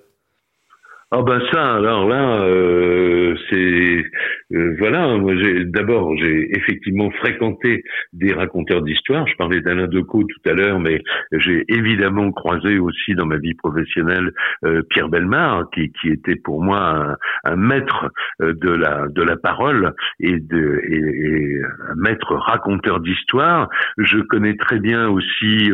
Ah 1.14 1.20
ben 1.20 1.42
ça, 1.52 1.74
alors 1.74 2.08
là, 2.08 2.40
euh, 2.40 3.36
c'est 3.50 4.02
euh, 4.52 4.74
voilà. 4.78 5.16
Moi, 5.16 5.34
j'ai 5.36 5.64
d'abord 5.64 6.16
j'ai 6.16 6.56
effectivement 6.56 7.10
fréquenté 7.10 7.84
des 8.12 8.32
raconteurs 8.32 8.82
d'histoires. 8.82 9.26
Je 9.26 9.36
parlais 9.36 9.60
d'Alain 9.60 9.86
Decaux 9.86 10.24
tout 10.24 10.48
à 10.48 10.52
l'heure, 10.52 10.78
mais 10.78 11.02
j'ai 11.32 11.64
évidemment 11.68 12.32
croisé 12.32 12.78
aussi 12.78 13.14
dans 13.14 13.26
ma 13.26 13.38
vie 13.38 13.54
professionnelle 13.54 14.32
euh, 14.64 14.82
Pierre 14.90 15.08
Belmar, 15.08 15.70
qui, 15.74 15.92
qui 16.00 16.10
était 16.10 16.36
pour 16.36 16.62
moi 16.62 17.16
un, 17.44 17.56
maître 17.56 18.10
de 18.40 18.70
la 18.70 19.06
de 19.08 19.22
la 19.22 19.36
parole 19.36 19.92
et 20.20 20.38
un 20.40 21.94
maître 21.96 22.34
raconteur 22.34 23.00
d'histoire. 23.00 23.68
Je 23.98 24.18
connais 24.18 24.56
très 24.56 24.78
bien 24.78 25.08
aussi 25.08 25.70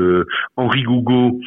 Henri 0.57 0.83
Gougaud, 0.83 1.41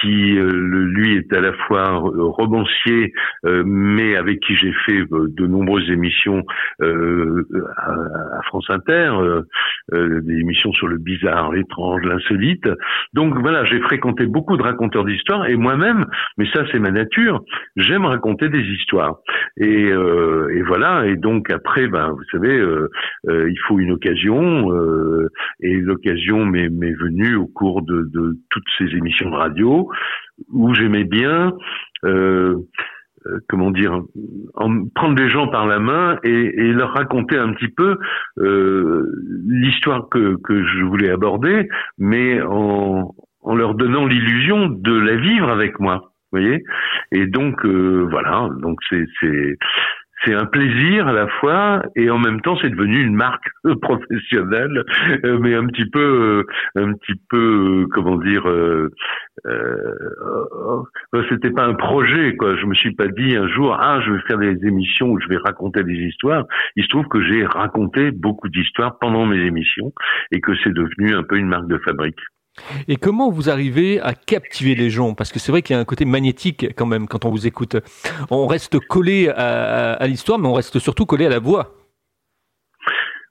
qui 0.00 0.34
lui 0.34 1.16
est 1.16 1.32
à 1.32 1.40
la 1.40 1.52
fois 1.52 1.90
romancier 1.92 3.12
euh, 3.46 3.62
mais 3.66 4.16
avec 4.16 4.40
qui 4.40 4.54
j'ai 4.56 4.72
fait 4.86 5.00
euh, 5.12 5.28
de 5.28 5.46
nombreuses 5.46 5.90
émissions 5.90 6.44
euh, 6.82 7.46
à, 7.76 8.42
France 8.44 8.66
Inter, 8.68 9.12
des 9.92 10.34
émissions 10.34 10.72
sur 10.72 10.88
le 10.88 10.98
bizarre, 10.98 11.52
l'étrange, 11.52 12.02
l'insolite. 12.02 12.68
Donc 13.12 13.36
voilà, 13.38 13.64
j'ai 13.64 13.80
fréquenté 13.80 14.26
beaucoup 14.26 14.56
de 14.56 14.62
raconteurs 14.62 15.04
d'histoires 15.04 15.46
et 15.46 15.56
moi-même, 15.56 16.06
mais 16.36 16.46
ça 16.52 16.64
c'est 16.70 16.78
ma 16.78 16.90
nature, 16.90 17.42
j'aime 17.76 18.04
raconter 18.04 18.48
des 18.48 18.62
histoires. 18.62 19.18
Et, 19.56 19.88
et, 19.88 20.62
voilà, 20.62 21.06
et 21.06 21.16
donc 21.16 21.50
après, 21.50 21.86
ben 21.86 22.10
vous 22.10 22.24
savez, 22.32 22.62
il 23.28 23.58
faut 23.66 23.78
une 23.78 23.92
occasion, 23.92 24.68
et 25.60 25.76
l'occasion 25.76 26.44
m'est 26.44 26.68
venue 26.68 27.36
au 27.36 27.46
cours 27.46 27.82
de, 27.82 28.08
de, 28.12 28.36
toutes 28.50 28.68
ces 28.78 28.86
émissions 28.96 29.30
de 29.30 29.36
radio 29.36 29.88
où 30.52 30.74
j'aimais 30.74 31.04
bien 31.04 31.52
euh, 32.04 32.56
euh, 33.26 33.38
comment 33.48 33.70
dire, 33.70 34.00
en, 34.54 34.86
prendre 34.94 35.20
les 35.20 35.28
gens 35.28 35.48
par 35.48 35.66
la 35.66 35.78
main 35.78 36.18
et, 36.22 36.72
leur 36.72 36.92
raconter 36.92 37.36
un 37.36 37.52
petit 37.52 37.68
peu 37.68 37.98
euh, 38.38 39.06
l'histoire 39.46 40.08
que, 40.08 40.38
je 40.48 40.84
voulais 40.84 41.10
aborder, 41.10 41.68
mais 41.98 42.40
en, 42.42 43.14
en 43.42 43.54
leur 43.54 43.74
donnant 43.74 44.06
l'illusion 44.06 44.68
de 44.68 44.98
la 44.98 45.16
vivre 45.16 45.50
avec 45.50 45.80
moi. 45.80 46.12
Vous 46.32 46.38
voyez 46.38 46.62
Et 47.10 47.26
donc 47.26 47.64
euh, 47.64 48.06
voilà, 48.08 48.48
donc 48.62 48.78
c'est 48.88 49.04
c'est 50.24 50.34
un 50.34 50.46
plaisir 50.46 51.08
à 51.08 51.12
la 51.12 51.26
fois 51.26 51.82
et 51.96 52.10
en 52.10 52.18
même 52.18 52.40
temps 52.40 52.56
c'est 52.60 52.70
devenu 52.70 53.02
une 53.02 53.14
marque 53.14 53.48
professionnelle 53.82 54.84
euh, 55.24 55.38
mais 55.40 55.54
un 55.54 55.66
petit 55.66 55.88
peu 55.88 56.44
euh, 56.76 56.82
un 56.82 56.92
petit 56.94 57.20
peu 57.28 57.84
euh, 57.84 57.86
comment 57.92 58.16
dire 58.16 58.48
euh, 58.48 58.90
c'était 61.28 61.50
pas 61.50 61.64
un 61.64 61.74
projet 61.74 62.36
quoi. 62.36 62.56
Je 62.56 62.66
me 62.66 62.74
suis 62.74 62.94
pas 62.94 63.08
dit 63.08 63.36
un 63.36 63.48
jour 63.48 63.76
ah 63.78 64.00
je 64.04 64.12
vais 64.12 64.20
faire 64.28 64.38
des 64.38 64.58
émissions 64.66 65.08
où 65.08 65.20
je 65.20 65.28
vais 65.28 65.38
raconter 65.38 65.82
des 65.82 65.94
histoires. 65.94 66.44
Il 66.76 66.84
se 66.84 66.88
trouve 66.88 67.06
que 67.08 67.22
j'ai 67.22 67.44
raconté 67.44 68.10
beaucoup 68.10 68.48
d'histoires 68.48 68.98
pendant 69.00 69.26
mes 69.26 69.38
émissions 69.38 69.92
et 70.32 70.40
que 70.40 70.52
c'est 70.62 70.72
devenu 70.72 71.14
un 71.14 71.22
peu 71.22 71.36
une 71.36 71.48
marque 71.48 71.68
de 71.68 71.78
fabrique 71.78 72.20
et 72.88 72.96
comment 72.96 73.30
vous 73.30 73.50
arrivez 73.50 74.00
à 74.00 74.14
captiver 74.14 74.74
les 74.74 74.90
gens? 74.90 75.14
Parce 75.14 75.32
que 75.32 75.38
c'est 75.38 75.52
vrai 75.52 75.62
qu'il 75.62 75.74
y 75.74 75.78
a 75.78 75.80
un 75.80 75.84
côté 75.84 76.04
magnétique 76.04 76.66
quand 76.76 76.86
même 76.86 77.08
quand 77.08 77.24
on 77.24 77.30
vous 77.30 77.46
écoute. 77.46 77.76
On 78.30 78.46
reste 78.46 78.78
collé 78.80 79.28
à, 79.28 80.06
l'histoire, 80.06 80.38
mais 80.38 80.48
on 80.48 80.54
reste 80.54 80.78
surtout 80.78 81.06
collé 81.06 81.26
à 81.26 81.30
la 81.30 81.38
voix. 81.38 81.74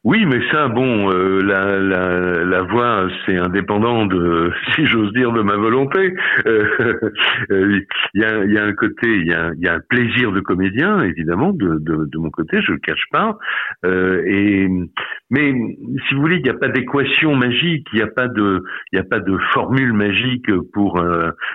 Oui, 0.09 0.25
mais 0.25 0.41
ça, 0.51 0.69
bon, 0.69 1.11
euh, 1.11 1.39
la, 1.43 1.79
la, 1.79 2.43
la 2.43 2.61
voix, 2.63 3.07
c'est 3.27 3.37
indépendant 3.37 4.07
de, 4.07 4.51
si 4.73 4.87
j'ose 4.87 5.13
dire, 5.13 5.31
de 5.31 5.43
ma 5.43 5.55
volonté. 5.55 6.15
Euh, 6.47 6.65
euh, 7.51 7.79
il 8.15 8.21
y, 8.21 8.25
a, 8.25 8.43
y, 8.43 8.57
a, 8.57 8.63
un 8.63 8.73
côté, 8.73 9.05
il 9.05 9.27
y 9.27 9.33
a, 9.35 9.51
y 9.59 9.67
a, 9.67 9.75
un 9.75 9.79
plaisir 9.87 10.31
de 10.31 10.39
comédien, 10.39 11.03
évidemment, 11.03 11.53
de, 11.53 11.77
de, 11.79 12.09
de 12.11 12.17
mon 12.17 12.31
côté, 12.31 12.59
je 12.59 12.71
le 12.71 12.79
cache 12.79 13.05
pas. 13.11 13.37
et 13.85 14.67
mais 15.31 15.53
si 16.07 16.15
vous 16.15 16.21
voulez, 16.21 16.37
il 16.37 16.41
n'y 16.43 16.49
a 16.49 16.55
pas 16.55 16.69
d'équation 16.69 17.35
magique, 17.35 17.85
il 17.93 17.97
n'y 17.97 18.01
a 18.01 18.07
pas 18.07 18.27
de, 18.27 18.63
il 18.91 18.95
n'y 18.95 18.99
a 18.99 19.07
pas 19.07 19.19
de 19.19 19.37
formule 19.53 19.93
magique 19.93 20.49
pour 20.73 20.99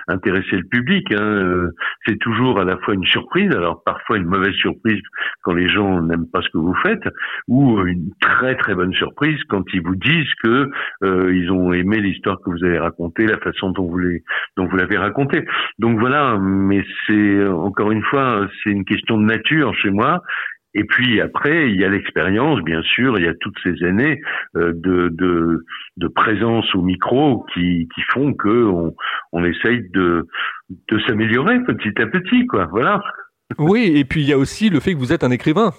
intéresser 0.07 0.55
le 0.55 0.63
public. 0.63 1.11
Hein. 1.11 1.67
C'est 2.05 2.17
toujours 2.19 2.57
à 2.57 2.63
la 2.63 2.77
fois 2.77 2.93
une 2.93 3.03
surprise, 3.03 3.51
alors 3.53 3.83
parfois 3.83 4.15
une 4.15 4.27
mauvaise 4.27 4.53
surprise 4.53 5.01
quand 5.41 5.53
les 5.53 5.67
gens 5.67 6.01
n'aiment 6.01 6.29
pas 6.31 6.41
ce 6.41 6.49
que 6.51 6.57
vous 6.57 6.75
faites, 6.83 7.03
ou 7.49 7.81
une 7.81 8.11
très 8.53 8.75
bonne 8.75 8.93
surprise 8.93 9.39
quand 9.49 9.63
ils 9.73 9.81
vous 9.81 9.95
disent 9.95 10.33
que 10.43 10.69
euh, 11.03 11.35
ils 11.35 11.51
ont 11.51 11.73
aimé 11.73 11.99
l'histoire 11.99 12.37
que 12.45 12.51
vous 12.51 12.63
avez 12.63 12.77
racontée, 12.77 13.25
la 13.25 13.39
façon 13.39 13.71
dont 13.71 13.87
vous 13.87 13.99
dont 14.55 14.67
vous 14.67 14.77
l'avez 14.77 14.97
racontée. 14.97 15.43
Donc 15.79 15.99
voilà, 15.99 16.37
mais 16.39 16.83
c'est 17.07 17.47
encore 17.47 17.91
une 17.91 18.03
fois, 18.03 18.47
c'est 18.63 18.69
une 18.69 18.85
question 18.85 19.17
de 19.17 19.23
nature 19.23 19.73
chez 19.73 19.89
moi. 19.89 20.21
Et 20.77 20.83
puis 20.83 21.21
après, 21.21 21.71
il 21.71 21.79
y 21.79 21.85
a 21.85 21.89
l'expérience, 21.89 22.61
bien 22.61 22.81
sûr, 22.83 23.17
il 23.17 23.23
y 23.25 23.29
a 23.29 23.33
toutes 23.39 23.57
ces 23.63 23.81
années 23.85 24.19
euh, 24.57 24.73
de, 24.75 25.09
de, 25.09 25.63
de, 25.95 26.07
présence 26.09 26.65
au 26.75 26.81
micro 26.81 27.45
qui, 27.53 27.87
qui 27.95 28.01
font 28.11 28.33
que 28.33 28.65
on, 28.65 28.93
on 29.31 29.45
essaye 29.45 29.89
de, 29.93 30.27
de 30.89 30.99
s'améliorer 31.07 31.63
petit 31.63 32.01
à 32.01 32.07
petit, 32.07 32.45
quoi. 32.47 32.65
Voilà. 32.65 33.01
Oui, 33.57 33.93
et 33.95 34.03
puis 34.03 34.21
il 34.21 34.27
y 34.27 34.33
a 34.33 34.37
aussi 34.37 34.69
le 34.69 34.81
fait 34.81 34.93
que 34.93 34.99
vous 34.99 35.13
êtes 35.13 35.23
un 35.23 35.31
écrivain. 35.31 35.71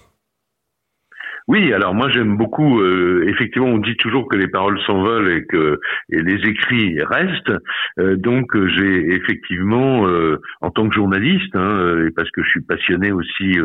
Oui, 1.49 1.73
alors 1.73 1.95
moi 1.95 2.09
j'aime 2.11 2.37
beaucoup. 2.37 2.81
Euh, 2.81 3.25
effectivement, 3.29 3.69
on 3.69 3.79
dit 3.79 3.97
toujours 3.97 4.29
que 4.29 4.37
les 4.37 4.49
paroles 4.49 4.81
s'envolent 4.81 5.31
et 5.31 5.45
que 5.47 5.79
les 6.09 6.49
écrits 6.49 7.01
restent. 7.05 7.53
Euh, 8.01 8.17
donc 8.17 8.57
euh, 8.57 8.67
j'ai 8.69 9.15
effectivement, 9.15 10.07
en 10.61 10.71
tant 10.71 10.89
que 10.89 10.95
journaliste, 10.95 11.55
hein, 11.55 12.05
et 12.07 12.11
parce 12.11 12.31
que 12.33 12.43
je 12.43 12.49
suis 12.49 12.63
passionné 12.63 13.13
aussi 13.13 13.59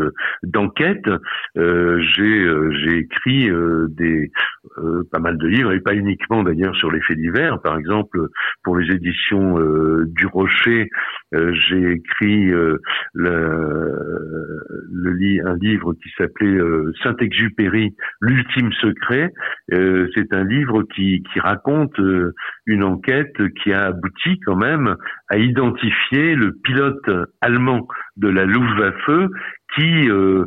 d'enquête, 0.43 1.09
j'ai 1.55 2.97
écrit 2.97 3.49
des 3.89 4.31
pas 5.11 5.19
mal 5.19 5.37
de 5.37 5.47
livres 5.47 5.71
et 5.71 5.79
pas 5.79 5.95
uniquement 5.95 6.43
d'ailleurs 6.43 6.75
sur 6.75 6.91
les 6.91 7.01
faits 7.01 7.17
divers. 7.17 7.59
Par 7.61 7.77
exemple, 7.77 8.19
pour 8.63 8.77
les 8.77 8.93
éditions 8.93 9.57
du 10.05 10.25
Rocher, 10.27 10.89
j'ai 11.33 11.91
écrit 11.91 12.51
le, 13.13 13.59
un 15.45 15.55
livre 15.55 15.93
qui 15.93 16.09
s'appelait 16.17 16.59
Saint-Exupéry 17.03 17.70
L'ultime 18.21 18.71
secret. 18.73 19.31
Euh, 19.71 20.09
c'est 20.15 20.33
un 20.33 20.43
livre 20.43 20.83
qui, 20.95 21.23
raconte 21.37 21.97
euh, 21.99 22.33
une 22.65 22.83
enquête 22.83 23.35
qui 23.61 23.73
a 23.73 23.85
abouti 23.87 24.39
quand 24.45 24.55
même 24.55 24.95
à 25.29 25.37
identifier 25.37 26.35
le 26.35 26.53
pilote 26.63 27.09
allemand 27.41 27.87
de 28.21 28.29
la 28.29 28.45
Luftwaffe 28.45 29.29
qui 29.75 30.09
euh, 30.09 30.45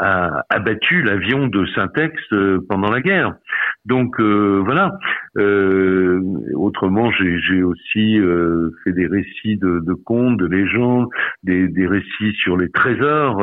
a 0.00 0.42
abattu 0.50 1.02
l'avion 1.02 1.46
de 1.48 1.66
Syntex 1.74 2.14
pendant 2.68 2.90
la 2.90 3.00
guerre. 3.00 3.34
Donc 3.84 4.20
voilà. 4.20 4.98
autrement, 6.54 7.10
j'ai 7.12 7.62
aussi 7.62 8.20
fait 8.84 8.92
des 8.92 9.06
récits 9.06 9.56
de, 9.56 9.94
contes, 10.04 10.36
de 10.38 10.46
légendes, 10.46 11.08
des, 11.42 11.68
des, 11.68 11.86
récits 11.86 12.34
sur 12.42 12.56
les 12.56 12.68
trésors 12.70 13.42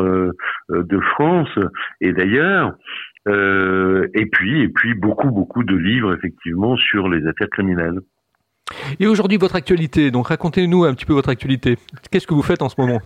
de 0.70 1.00
France 1.16 1.58
et 2.02 2.14
d'ailleurs. 2.14 2.74
Euh, 3.28 4.08
et 4.14 4.26
puis, 4.26 4.62
et 4.62 4.70
puis 4.70 4.94
beaucoup, 4.96 5.32
beaucoup 5.32 5.64
de 5.64 5.76
livres 5.76 6.14
effectivement 6.14 6.76
sur 6.76 7.08
les 7.08 7.26
affaires 7.26 7.50
criminelles. 7.50 8.00
Et 9.00 9.08
aujourd'hui, 9.08 9.38
votre 9.38 9.56
actualité. 9.56 10.12
Donc, 10.12 10.28
racontez-nous 10.28 10.84
un 10.84 10.94
petit 10.94 11.06
peu 11.06 11.14
votre 11.14 11.30
actualité. 11.30 11.78
Qu'est-ce 12.12 12.28
que 12.28 12.34
vous 12.34 12.42
faites 12.42 12.62
en 12.62 12.70
ce 12.70 12.80
moment? 12.80 13.02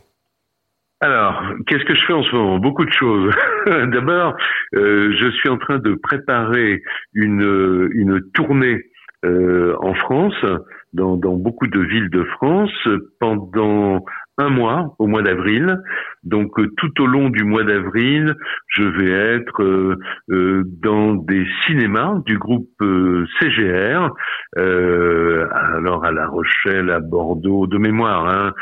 Alors, 1.00 1.44
qu'est-ce 1.68 1.86
que 1.86 1.94
je 1.94 2.06
fais 2.08 2.14
en 2.14 2.24
ce 2.24 2.36
moment? 2.36 2.58
Beaucoup 2.58 2.86
de 2.86 2.92
choses. 2.92 3.32
D'abord, 3.68 4.36
euh, 4.76 5.14
je 5.20 5.30
suis 5.32 5.50
en 5.50 5.58
train 5.58 5.78
de 5.78 5.94
préparer 5.94 6.82
une, 7.14 7.90
une 7.94 8.22
tournée 8.34 8.82
euh, 9.26 9.76
en 9.80 9.94
France, 9.94 10.36
dans, 10.94 11.16
dans 11.18 11.36
beaucoup 11.36 11.68
de 11.68 11.80
villes 11.80 12.10
de 12.10 12.24
France, 12.24 12.72
pendant 13.20 14.04
un 14.38 14.50
mois, 14.50 14.96
au 15.00 15.08
mois 15.08 15.22
d'avril. 15.22 15.80
Donc 16.24 16.60
euh, 16.60 16.68
tout 16.78 17.02
au 17.02 17.08
long 17.08 17.30
du 17.30 17.44
mois 17.44 17.64
d'avril, 17.64 18.36
je 18.68 18.84
vais 18.84 19.12
être 19.12 19.64
euh, 19.64 19.98
euh, 20.30 20.64
dans 20.82 21.16
des 21.16 21.46
cinémas 21.66 22.22
du 22.26 22.38
groupe 22.38 22.68
CGR, 23.40 24.10
alors 24.56 26.06
à 26.06 26.12
La 26.12 26.28
Rochelle, 26.28 26.90
à 26.90 27.00
Bordeaux, 27.00 27.68
de 27.68 27.78
mémoire, 27.78 28.28
hein, 28.28 28.54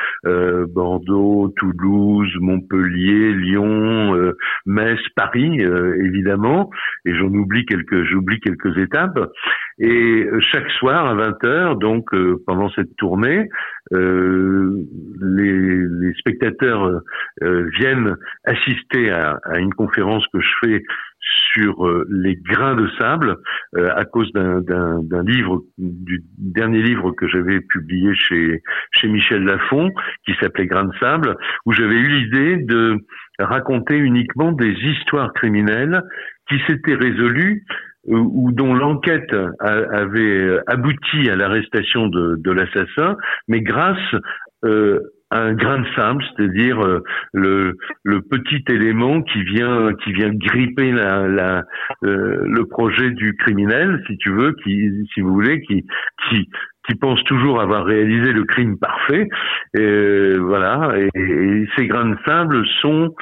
Bordeaux, 0.68 1.54
Toulouse, 1.58 2.32
Montpellier, 2.40 3.34
Lyon, 3.34 4.34
Metz, 4.66 5.00
Paris, 5.16 5.60
évidemment, 6.00 6.70
et 7.06 7.14
j'en 7.16 7.28
oublie 7.28 7.66
quelques, 7.66 8.04
j'oublie 8.04 8.40
quelques 8.40 8.78
étapes. 8.78 9.20
Et 9.80 10.28
chaque 10.40 10.70
soir 10.72 11.06
à 11.06 11.16
20 11.16 11.44
h 11.44 11.80
donc 11.80 12.10
pendant 12.46 12.70
cette 12.72 12.96
tournée, 12.98 13.50
les 13.92 15.56
les, 15.66 16.14
spectateurs 16.18 17.02
euh, 17.44 17.70
viennent 17.80 18.16
assister 18.46 19.12
à, 19.12 19.40
une 19.58 19.74
conférence 19.74 20.26
que 20.34 20.40
je 20.40 20.50
fais 20.64 20.84
sur 21.54 21.86
euh, 21.88 22.06
les 22.10 22.36
grains 22.36 22.76
de 22.76 22.88
sable 23.00 23.38
euh, 23.76 23.90
à 23.96 24.06
cause 24.06 24.32
d'un 24.32 25.24
livre 25.24 25.64
du 25.78 26.24
dernier 26.38 26.82
livre 26.82 27.12
que 27.12 27.28
j'avais 27.28 27.62
publié 27.62 28.14
chez 28.16 28.62
chez 28.92 29.08
Michel 29.08 29.44
Lafon 29.44 29.92
qui 30.26 30.34
s'appelait 30.40 30.68
Grains 30.68 30.86
de 30.86 30.96
sable 31.00 31.36
où 31.66 31.74
j'avais 31.74 31.96
eu 31.96 32.08
l'idée 32.08 32.58
de 32.58 32.98
raconter 33.40 33.98
uniquement 33.98 34.52
des 34.52 34.72
histoires 34.72 35.34
criminelles 35.34 36.02
qui 36.48 36.60
s'étaient 36.68 36.96
résolues 36.96 37.64
ou 38.08 38.52
dont 38.52 38.74
l'enquête 38.74 39.36
avait 39.60 40.60
abouti 40.68 41.30
à 41.30 41.36
l'arrestation 41.36 42.08
de, 42.08 42.36
de 42.38 42.52
l'assassin, 42.52 43.18
mais 43.48 43.62
grâce 43.62 43.98
euh, 44.66 45.00
un 45.32 45.54
grain 45.54 45.80
de 45.80 45.88
sable, 45.96 46.24
c'est-à-dire 46.24 46.80
euh, 46.86 47.04
le, 47.34 47.74
le 48.04 48.22
petit 48.22 48.64
élément 48.70 49.22
qui 49.24 49.44
vient 49.44 49.92
qui 50.04 50.14
vient 50.14 50.30
gripper 50.32 50.92
la, 50.92 51.28
la 51.28 51.64
euh, 52.04 52.44
le 52.46 52.66
projet 52.66 53.10
du 53.10 53.36
criminel, 53.36 54.02
si 54.08 54.18
tu 54.18 54.30
veux, 54.30 54.54
qui 54.64 54.92
si 55.14 55.22
vous 55.22 55.34
voulez, 55.34 55.62
qui 55.62 55.84
qui 56.30 56.48
qui 56.88 56.96
pense 56.96 57.22
toujours 57.24 57.60
avoir 57.60 57.86
réalisé 57.86 58.32
le 58.32 58.44
crime 58.44 58.78
parfait. 58.78 59.28
Et, 59.76 60.34
voilà. 60.38 60.94
et 61.16 61.68
ces 61.76 61.88
grains 61.88 62.12
de 62.12 62.18
sable 62.26 62.64
sont 62.82 63.14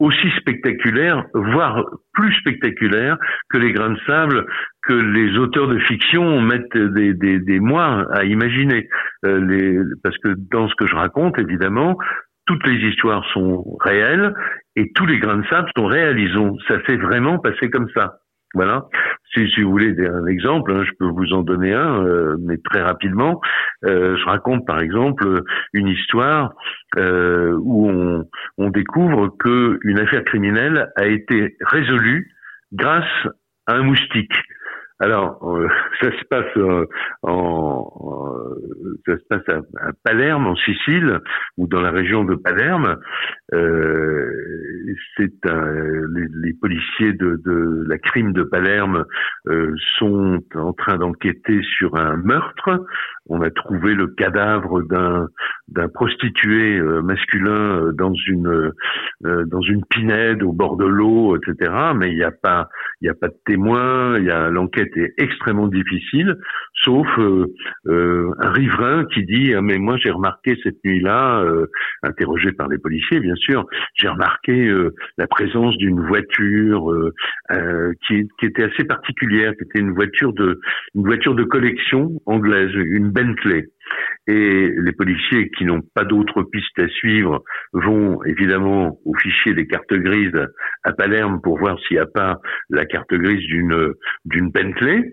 aussi 0.00 0.30
spectaculaires, 0.38 1.24
voire 1.34 1.84
plus 2.14 2.32
spectaculaires 2.34 3.18
que 3.50 3.58
les 3.58 3.72
grains 3.72 3.90
de 3.90 4.00
sable 4.06 4.46
que 4.82 4.94
les 4.94 5.36
auteurs 5.38 5.68
de 5.68 5.78
fiction 5.80 6.40
mettent 6.40 6.76
des, 6.76 7.12
des, 7.14 7.60
mois 7.60 8.06
à 8.12 8.24
imaginer. 8.24 8.88
Euh, 9.26 9.84
parce 10.02 10.16
que 10.18 10.34
dans 10.50 10.68
ce 10.68 10.74
que 10.74 10.86
je 10.86 10.96
raconte, 10.96 11.38
évidemment, 11.38 11.98
toutes 12.46 12.66
les 12.66 12.88
histoires 12.88 13.24
sont 13.32 13.76
réelles 13.80 14.34
et 14.74 14.90
tous 14.94 15.06
les 15.06 15.18
grains 15.18 15.38
de 15.38 15.46
sable 15.48 15.70
sont 15.76 15.86
réalisons. 15.86 16.56
Ça 16.66 16.78
s'est 16.86 16.96
vraiment 16.96 17.38
passé 17.38 17.68
comme 17.70 17.88
ça. 17.94 18.14
Voilà. 18.54 18.88
Si, 19.32 19.48
si 19.50 19.62
vous 19.62 19.70
voulez 19.70 19.94
un 20.06 20.26
exemple, 20.26 20.72
hein, 20.72 20.82
je 20.84 20.90
peux 20.98 21.06
vous 21.06 21.32
en 21.32 21.42
donner 21.42 21.72
un, 21.72 22.04
euh, 22.04 22.36
mais 22.40 22.56
très 22.58 22.82
rapidement. 22.82 23.40
Euh, 23.84 24.16
je 24.16 24.24
raconte 24.24 24.66
par 24.66 24.80
exemple 24.80 25.42
une 25.72 25.86
histoire 25.86 26.52
euh, 26.96 27.56
où 27.62 27.88
on, 27.88 28.26
on 28.58 28.70
découvre 28.70 29.28
que 29.38 29.78
une 29.84 30.00
affaire 30.00 30.24
criminelle 30.24 30.90
a 30.96 31.06
été 31.06 31.56
résolue 31.60 32.34
grâce 32.72 33.04
à 33.66 33.74
un 33.74 33.82
moustique. 33.82 34.34
Alors, 35.00 35.38
euh, 35.42 35.66
ça 36.00 36.10
se 36.12 36.24
passe 36.26 36.56
euh, 36.58 36.84
en, 37.22 37.90
ça 39.06 39.16
se 39.16 39.24
passe 39.28 39.48
à, 39.48 39.90
Palerme, 40.04 40.46
en 40.46 40.56
Sicile, 40.56 41.20
ou 41.56 41.66
dans 41.66 41.80
la 41.80 41.90
région 41.90 42.24
de 42.24 42.34
Palerme. 42.34 42.96
Euh, 43.54 44.30
c'est 45.16 45.32
les, 45.44 46.26
les, 46.42 46.52
policiers 46.52 47.12
de, 47.14 47.40
de, 47.44 47.84
la 47.88 47.98
crime 47.98 48.32
de 48.32 48.42
Palerme 48.42 49.04
euh, 49.48 49.72
sont 49.98 50.40
en 50.54 50.72
train 50.72 50.98
d'enquêter 50.98 51.60
sur 51.78 51.96
un 51.96 52.16
meurtre. 52.16 52.84
On 53.28 53.40
a 53.42 53.50
trouvé 53.50 53.94
le 53.94 54.08
cadavre 54.08 54.82
d'un 54.82 55.28
d'un 55.68 55.88
prostitué 55.88 56.80
masculin 56.80 57.92
dans 57.92 58.12
une 58.26 58.72
dans 59.22 59.60
une 59.60 59.84
pinède 59.84 60.42
au 60.42 60.52
bord 60.52 60.76
de 60.76 60.86
l'eau, 60.86 61.36
etc. 61.36 61.72
Mais 61.94 62.10
il 62.10 62.16
n'y 62.16 62.24
a 62.24 62.32
pas 62.32 62.68
il 63.00 63.04
n'y 63.04 63.10
a 63.10 63.14
pas 63.14 63.28
de 63.28 63.36
témoins. 63.46 64.18
Il 64.18 64.24
y 64.24 64.30
a 64.30 64.50
l'enquête 64.50 64.89
est 64.96 65.14
extrêmement 65.18 65.68
difficile, 65.68 66.36
sauf 66.82 67.06
euh, 67.18 67.46
euh, 67.86 68.30
un 68.38 68.50
riverain 68.50 69.04
qui 69.12 69.24
dit 69.24 69.54
ah, 69.54 69.62
mais 69.62 69.78
moi 69.78 69.96
j'ai 69.96 70.10
remarqué 70.10 70.56
cette 70.62 70.82
nuit-là, 70.84 71.40
euh, 71.42 71.66
interrogé 72.02 72.52
par 72.52 72.68
les 72.68 72.78
policiers 72.78 73.20
bien 73.20 73.34
sûr, 73.36 73.66
j'ai 73.94 74.08
remarqué 74.08 74.72
la 75.18 75.26
présence 75.26 75.76
d'une 75.76 76.00
voiture 76.06 76.92
qui, 78.06 78.28
qui, 78.38 78.46
était 78.46 78.64
assez 78.64 78.84
particulière, 78.84 79.52
qui 79.56 79.64
était 79.64 79.80
une 79.80 79.92
voiture 79.92 80.32
de 80.32 80.60
une 80.94 81.04
voiture 81.04 81.34
de 81.34 81.44
collection 81.44 82.10
anglaise, 82.26 82.70
une 82.74 83.10
Bentley. 83.10 83.66
Et 84.26 84.70
les 84.76 84.92
policiers 84.92 85.50
qui 85.56 85.64
n'ont 85.64 85.82
pas 85.94 86.04
d'autres 86.04 86.42
pistes 86.42 86.78
à 86.78 86.88
suivre 86.88 87.42
vont 87.72 88.22
évidemment 88.24 88.98
au 89.04 89.14
fichier 89.14 89.54
des 89.54 89.66
cartes 89.66 89.92
grises 89.92 90.46
à 90.84 90.92
Palerme 90.92 91.40
pour 91.42 91.58
voir 91.58 91.78
s'il 91.80 91.96
n'y 91.96 92.02
a 92.02 92.06
pas 92.06 92.38
la 92.68 92.84
carte 92.86 93.12
grise 93.12 93.44
d'une 93.46 93.94
d'une 94.26 94.50
Bentley. 94.50 95.12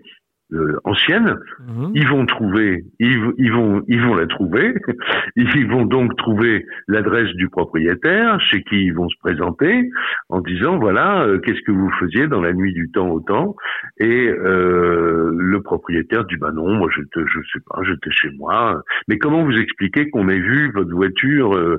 Euh, 0.54 0.80
ancienne, 0.84 1.38
mhm. 1.60 1.90
ils 1.94 2.08
vont 2.08 2.24
trouver, 2.24 2.82
ils, 2.98 3.18
vont, 3.52 3.82
ils 3.86 4.00
vont 4.00 4.14
la 4.14 4.26
trouver, 4.26 4.74
ils 5.36 5.66
vont 5.68 5.84
donc 5.84 6.16
trouver 6.16 6.64
l'adresse 6.86 7.28
du 7.34 7.50
propriétaire, 7.50 8.40
chez 8.40 8.62
qui 8.62 8.86
ils 8.86 8.94
vont 8.94 9.10
se 9.10 9.18
présenter, 9.18 9.90
en 10.30 10.40
disant 10.40 10.78
voilà, 10.78 11.24
euh, 11.24 11.38
qu'est-ce 11.40 11.60
que 11.66 11.72
vous 11.72 11.90
faisiez 12.00 12.28
dans 12.28 12.40
la 12.40 12.54
nuit 12.54 12.72
du 12.72 12.90
temps 12.90 13.10
au 13.10 13.20
temps? 13.20 13.56
Et 14.00 14.26
euh, 14.26 15.36
le 15.36 15.60
propriétaire 15.60 16.24
dit 16.24 16.36
bah 16.36 16.52
non, 16.52 16.76
moi 16.76 16.88
je 16.96 17.02
je 17.14 17.38
sais 17.52 17.62
pas, 17.68 17.82
j'étais 17.82 18.10
chez 18.10 18.30
moi. 18.30 18.82
Mais 19.06 19.18
comment 19.18 19.44
vous 19.44 19.56
expliquez 19.58 20.08
qu'on 20.08 20.30
ait 20.30 20.40
vu 20.40 20.72
votre 20.72 20.94
voiture 20.94 21.78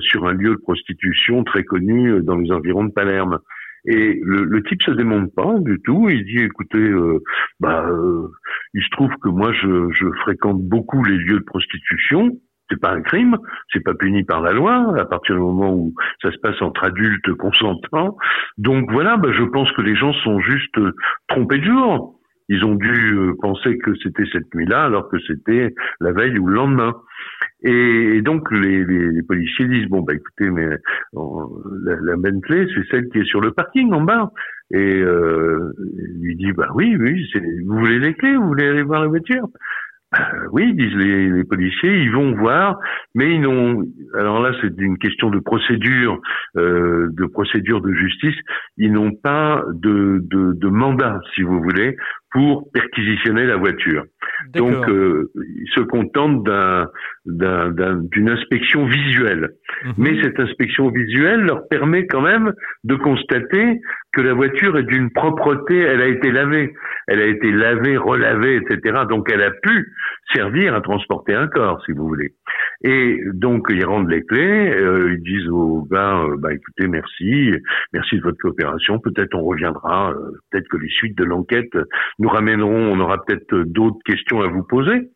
sur 0.00 0.26
un 0.26 0.34
lieu 0.34 0.50
de 0.50 0.60
prostitution 0.60 1.42
très 1.42 1.64
connu 1.64 2.20
dans 2.22 2.36
les 2.36 2.52
environs 2.52 2.84
de 2.84 2.92
Palerme? 2.92 3.38
Et 3.86 4.20
le, 4.22 4.44
le, 4.44 4.62
type 4.62 4.82
se 4.82 4.90
démonte 4.90 5.34
pas 5.34 5.54
du 5.58 5.80
tout. 5.84 6.08
Il 6.08 6.24
dit, 6.24 6.44
écoutez, 6.44 6.78
euh, 6.78 7.18
bah, 7.60 7.84
euh, 7.88 8.28
il 8.74 8.82
se 8.82 8.90
trouve 8.90 9.10
que 9.22 9.28
moi, 9.28 9.52
je, 9.52 9.90
fréquente 10.22 10.62
beaucoup 10.62 11.02
les 11.04 11.16
lieux 11.16 11.40
de 11.40 11.44
prostitution. 11.44 12.30
c'est 12.70 12.80
pas 12.80 12.92
un 12.92 13.02
crime, 13.02 13.36
c'est 13.72 13.82
pas 13.82 13.94
puni 13.94 14.22
par 14.24 14.40
la 14.40 14.52
loi 14.52 14.94
à 14.98 15.04
partir 15.04 15.34
du 15.34 15.40
moment 15.40 15.74
où 15.74 15.94
ça 16.22 16.30
se 16.30 16.38
passe 16.38 16.60
entre 16.62 16.84
adultes 16.84 17.32
consentants. 17.34 18.16
Donc 18.58 18.90
voilà, 18.92 19.16
bah, 19.16 19.30
je 19.32 19.44
pense 19.44 19.70
que 19.72 19.82
les 19.82 19.96
gens 19.96 20.12
sont 20.12 20.40
juste 20.40 20.78
trompés 21.28 21.58
de 21.58 21.64
jour. 21.64 22.19
Ils 22.50 22.64
ont 22.64 22.74
dû 22.74 23.14
euh, 23.14 23.32
penser 23.40 23.78
que 23.78 23.92
c'était 24.02 24.26
cette 24.32 24.52
nuit-là 24.54 24.84
alors 24.84 25.08
que 25.08 25.18
c'était 25.20 25.72
la 26.00 26.10
veille 26.10 26.36
ou 26.38 26.48
le 26.48 26.54
lendemain. 26.54 26.94
Et, 27.62 28.20
donc 28.22 28.50
les, 28.50 28.84
les, 28.84 29.22
policiers 29.22 29.66
disent 29.66 29.88
bon 29.88 30.00
bah 30.00 30.14
écoutez 30.14 30.50
mais 30.50 30.66
la, 31.84 31.96
la 32.02 32.16
Bentley 32.16 32.66
c'est 32.74 32.86
celle 32.90 33.08
qui 33.10 33.18
est 33.18 33.24
sur 33.24 33.40
le 33.40 33.52
parking 33.52 33.92
en 33.92 34.00
bas 34.00 34.30
et 34.70 35.00
euh, 35.00 35.72
il 35.78 36.22
lui 36.22 36.36
dit 36.36 36.52
bah 36.52 36.68
oui 36.74 36.96
oui 36.98 37.30
vous 37.66 37.78
voulez 37.78 37.98
les 37.98 38.14
clés 38.14 38.34
vous 38.34 38.48
voulez 38.48 38.66
aller 38.66 38.82
voir 38.82 39.02
la 39.02 39.08
voiture? 39.08 39.46
Euh, 40.18 40.48
oui, 40.52 40.74
disent 40.74 40.96
les, 40.96 41.44
policiers, 41.44 42.02
ils 42.02 42.10
vont 42.10 42.34
voir, 42.34 42.78
mais 43.14 43.32
ils 43.32 43.40
n'ont. 43.40 43.84
Alors 44.14 44.40
là, 44.40 44.52
c'est 44.60 44.76
une 44.78 44.98
question 44.98 45.30
de 45.30 45.38
procédure, 45.38 46.20
euh, 46.56 47.08
de 47.12 47.26
procédure 47.26 47.80
de 47.80 47.92
justice. 47.92 48.34
Ils 48.76 48.92
n'ont 48.92 49.12
pas 49.12 49.64
de, 49.72 50.20
de, 50.24 50.52
de, 50.54 50.68
mandat, 50.68 51.20
si 51.34 51.42
vous 51.42 51.62
voulez, 51.62 51.96
pour 52.32 52.70
perquisitionner 52.72 53.44
la 53.44 53.56
voiture. 53.56 54.04
Donc, 54.54 54.88
euh, 54.88 55.30
ils 55.34 55.70
se 55.74 55.80
contentent 55.80 56.44
d'un, 56.44 56.88
d'une 57.26 58.30
inspection 58.30 58.86
visuelle. 58.86 59.50
Mhm. 59.84 59.94
Mais 59.98 60.22
cette 60.22 60.38
inspection 60.38 60.90
visuelle 60.90 61.40
leur 61.40 61.66
permet 61.68 62.06
quand 62.06 62.20
même 62.20 62.52
de 62.84 62.94
constater 62.94 63.80
que 64.12 64.20
la 64.20 64.34
voiture 64.34 64.78
est 64.78 64.84
d'une 64.84 65.10
propreté, 65.10 65.78
elle 65.78 66.00
a 66.00 66.06
été 66.06 66.30
lavée, 66.30 66.72
elle 67.06 67.20
a 67.20 67.26
été 67.26 67.50
lavée, 67.50 67.96
relavée, 67.96 68.56
etc. 68.56 69.00
Donc, 69.08 69.30
elle 69.32 69.42
a 69.42 69.50
pu 69.50 69.92
servir 70.34 70.74
à 70.74 70.80
transporter 70.80 71.34
un 71.34 71.48
corps, 71.48 71.82
si 71.84 71.92
vous 71.92 72.06
voulez. 72.06 72.34
Et 72.82 73.20
donc 73.34 73.66
ils 73.68 73.84
rendent 73.84 74.08
les 74.08 74.24
clés, 74.24 74.70
euh, 74.70 75.12
ils 75.12 75.22
disent 75.22 75.48
au 75.48 75.86
gars, 75.90 76.22
euh, 76.22 76.36
bah 76.38 76.54
écoutez, 76.54 76.88
merci, 76.88 77.52
merci 77.92 78.16
de 78.16 78.22
votre 78.22 78.38
coopération. 78.38 78.98
Peut-être 78.98 79.34
on 79.34 79.42
reviendra, 79.42 80.12
euh, 80.12 80.32
peut-être 80.50 80.68
que 80.68 80.78
les 80.78 80.88
suites 80.88 81.16
de 81.18 81.24
l'enquête 81.24 81.76
nous 82.20 82.28
ramèneront, 82.28 82.92
on 82.92 83.00
aura 83.00 83.18
peut-être 83.24 83.64
d'autres 83.64 83.98
questions 84.04 84.40
à 84.40 84.46
vous 84.46 84.62
poser. 84.62 85.10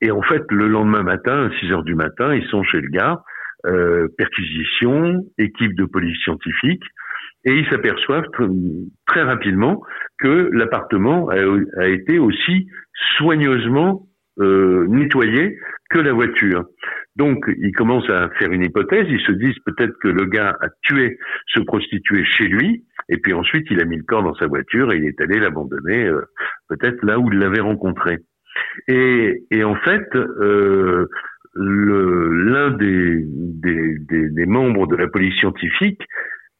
Et 0.00 0.10
en 0.10 0.22
fait, 0.22 0.42
le 0.50 0.68
lendemain 0.68 1.02
matin, 1.02 1.50
à 1.50 1.58
6 1.58 1.72
heures 1.72 1.84
du 1.84 1.94
matin, 1.94 2.34
ils 2.34 2.46
sont 2.48 2.62
chez 2.62 2.80
le 2.80 2.88
gars, 2.88 3.20
perquisition, 4.16 5.24
équipe 5.38 5.74
de 5.74 5.84
police 5.84 6.18
scientifique, 6.24 6.82
et 7.44 7.58
ils 7.58 7.68
s'aperçoivent 7.70 8.26
très 9.06 9.22
rapidement 9.22 9.82
que 10.18 10.50
l'appartement 10.52 11.28
a, 11.28 11.88
été 11.88 12.18
aussi 12.18 12.68
soigneusement 13.18 14.06
euh, 14.38 14.86
nettoyé 14.88 15.58
que 15.90 15.98
la 15.98 16.12
voiture. 16.12 16.64
Donc, 17.16 17.44
ils 17.58 17.72
commencent 17.72 18.08
à 18.08 18.30
faire 18.38 18.52
une 18.52 18.64
hypothèse. 18.64 19.06
Ils 19.08 19.20
se 19.20 19.32
disent 19.32 19.58
peut-être 19.66 19.92
que 20.02 20.08
le 20.08 20.24
gars 20.26 20.56
a 20.60 20.68
tué 20.82 21.18
ce 21.48 21.60
prostitué 21.60 22.24
chez 22.24 22.44
lui, 22.44 22.84
et 23.12 23.18
puis 23.18 23.34
ensuite 23.34 23.66
il 23.70 23.80
a 23.80 23.84
mis 23.84 23.98
le 23.98 24.04
corps 24.04 24.22
dans 24.22 24.34
sa 24.34 24.46
voiture 24.46 24.92
et 24.92 24.96
il 24.96 25.04
est 25.04 25.20
allé 25.20 25.38
l'abandonner 25.38 26.06
euh, 26.06 26.22
peut-être 26.68 27.04
là 27.04 27.18
où 27.18 27.30
il 27.30 27.38
l'avait 27.38 27.60
rencontré. 27.60 28.18
Et, 28.88 29.44
et, 29.50 29.64
en 29.64 29.76
fait, 29.76 30.14
euh, 30.14 31.06
l'un 31.54 32.70
des, 32.70 33.20
des, 33.24 33.96
des, 34.30 34.46
membres 34.46 34.86
de 34.86 34.96
la 34.96 35.08
police 35.08 35.34
scientifique 35.38 36.02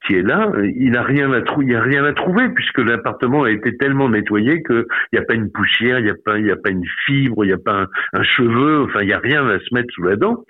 qui 0.06 0.14
est 0.14 0.22
là, 0.22 0.50
il 0.76 0.96
a 0.96 1.02
rien 1.02 1.32
à 1.32 1.42
trouver, 1.42 1.66
il 1.66 1.76
a 1.76 1.82
rien 1.82 2.04
à 2.04 2.12
trouver 2.12 2.48
puisque 2.48 2.78
l'appartement 2.78 3.44
a 3.44 3.50
été 3.50 3.76
tellement 3.76 4.08
nettoyé 4.08 4.62
que 4.62 4.86
il 5.12 5.18
n'y 5.18 5.18
a 5.18 5.26
pas 5.26 5.34
une 5.34 5.50
poussière, 5.50 5.98
il 6.00 6.04
n'y 6.04 6.10
a 6.10 6.16
pas, 6.24 6.38
il 6.38 6.50
a 6.50 6.56
pas 6.56 6.70
une 6.70 6.86
fibre, 7.06 7.44
il 7.44 7.48
n'y 7.48 7.54
a 7.54 7.58
pas 7.58 7.86
un, 8.12 8.22
cheveu, 8.22 8.82
enfin 8.82 9.02
il 9.02 9.06
n'y 9.06 9.12
a 9.12 9.20
rien 9.20 9.46
à 9.48 9.58
se 9.58 9.74
mettre 9.74 9.92
sous 9.94 10.02
la 10.02 10.16
dent. 10.16 10.44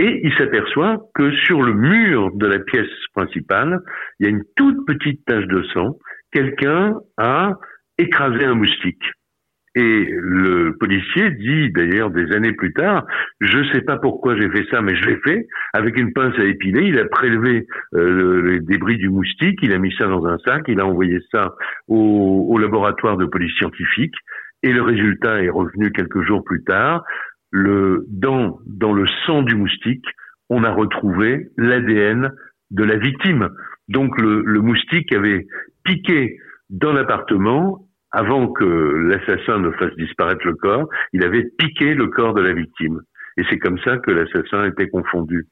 Et 0.00 0.20
il 0.24 0.32
s'aperçoit 0.38 0.96
que 1.14 1.30
sur 1.44 1.60
le 1.60 1.74
mur 1.74 2.30
de 2.34 2.46
la 2.46 2.58
pièce 2.58 2.88
principale, 3.14 3.80
il 4.18 4.24
y 4.24 4.26
a 4.26 4.30
une 4.30 4.44
toute 4.56 4.86
petite 4.86 5.22
tache 5.26 5.44
de 5.44 5.62
sang. 5.74 5.98
Quelqu'un 6.32 6.94
a 7.18 7.52
écrasé 7.98 8.46
un 8.46 8.54
moustique. 8.54 9.04
Et 9.74 10.08
le 10.10 10.74
policier 10.80 11.32
dit 11.32 11.70
d'ailleurs 11.72 12.10
des 12.10 12.32
années 12.32 12.54
plus 12.54 12.72
tard, 12.72 13.04
je 13.40 13.58
ne 13.58 13.72
sais 13.72 13.82
pas 13.82 13.98
pourquoi 13.98 14.36
j'ai 14.38 14.48
fait 14.48 14.64
ça, 14.70 14.80
mais 14.80 14.96
je 14.96 15.04
l'ai 15.04 15.18
fait. 15.18 15.46
Avec 15.74 15.98
une 15.98 16.14
pince 16.14 16.36
à 16.38 16.44
épiler, 16.44 16.84
il 16.84 16.98
a 16.98 17.04
prélevé 17.04 17.66
euh, 17.94 18.40
les 18.52 18.60
débris 18.60 18.96
du 18.96 19.10
moustique, 19.10 19.58
il 19.60 19.74
a 19.74 19.78
mis 19.78 19.94
ça 19.98 20.06
dans 20.06 20.24
un 20.24 20.38
sac, 20.38 20.62
il 20.68 20.80
a 20.80 20.86
envoyé 20.86 21.18
ça 21.30 21.52
au, 21.88 22.46
au 22.48 22.56
laboratoire 22.56 23.18
de 23.18 23.26
police 23.26 23.54
scientifique, 23.58 24.14
et 24.62 24.72
le 24.72 24.82
résultat 24.82 25.42
est 25.42 25.50
revenu 25.50 25.92
quelques 25.92 26.22
jours 26.22 26.42
plus 26.42 26.64
tard. 26.64 27.04
Le, 27.50 28.04
dans, 28.08 28.58
dans 28.66 28.92
le 28.92 29.06
sang 29.26 29.42
du 29.42 29.54
moustique, 29.54 30.04
on 30.48 30.64
a 30.64 30.70
retrouvé 30.70 31.48
l'ADN 31.56 32.32
de 32.70 32.84
la 32.84 32.96
victime. 32.96 33.48
Donc 33.88 34.20
le, 34.20 34.42
le 34.42 34.60
moustique 34.60 35.12
avait 35.12 35.46
piqué 35.84 36.38
dans 36.70 36.92
l'appartement 36.92 37.86
avant 38.12 38.48
que 38.48 38.64
l'assassin 38.64 39.60
ne 39.60 39.70
fasse 39.72 39.94
disparaître 39.96 40.44
le 40.46 40.54
corps, 40.54 40.88
il 41.12 41.24
avait 41.24 41.44
piqué 41.58 41.94
le 41.94 42.08
corps 42.08 42.34
de 42.34 42.40
la 42.40 42.52
victime. 42.52 43.00
Et 43.36 43.42
c'est 43.48 43.58
comme 43.58 43.78
ça 43.84 43.98
que 43.98 44.10
l'assassin 44.10 44.66
était 44.66 44.88
confondu. 44.88 45.46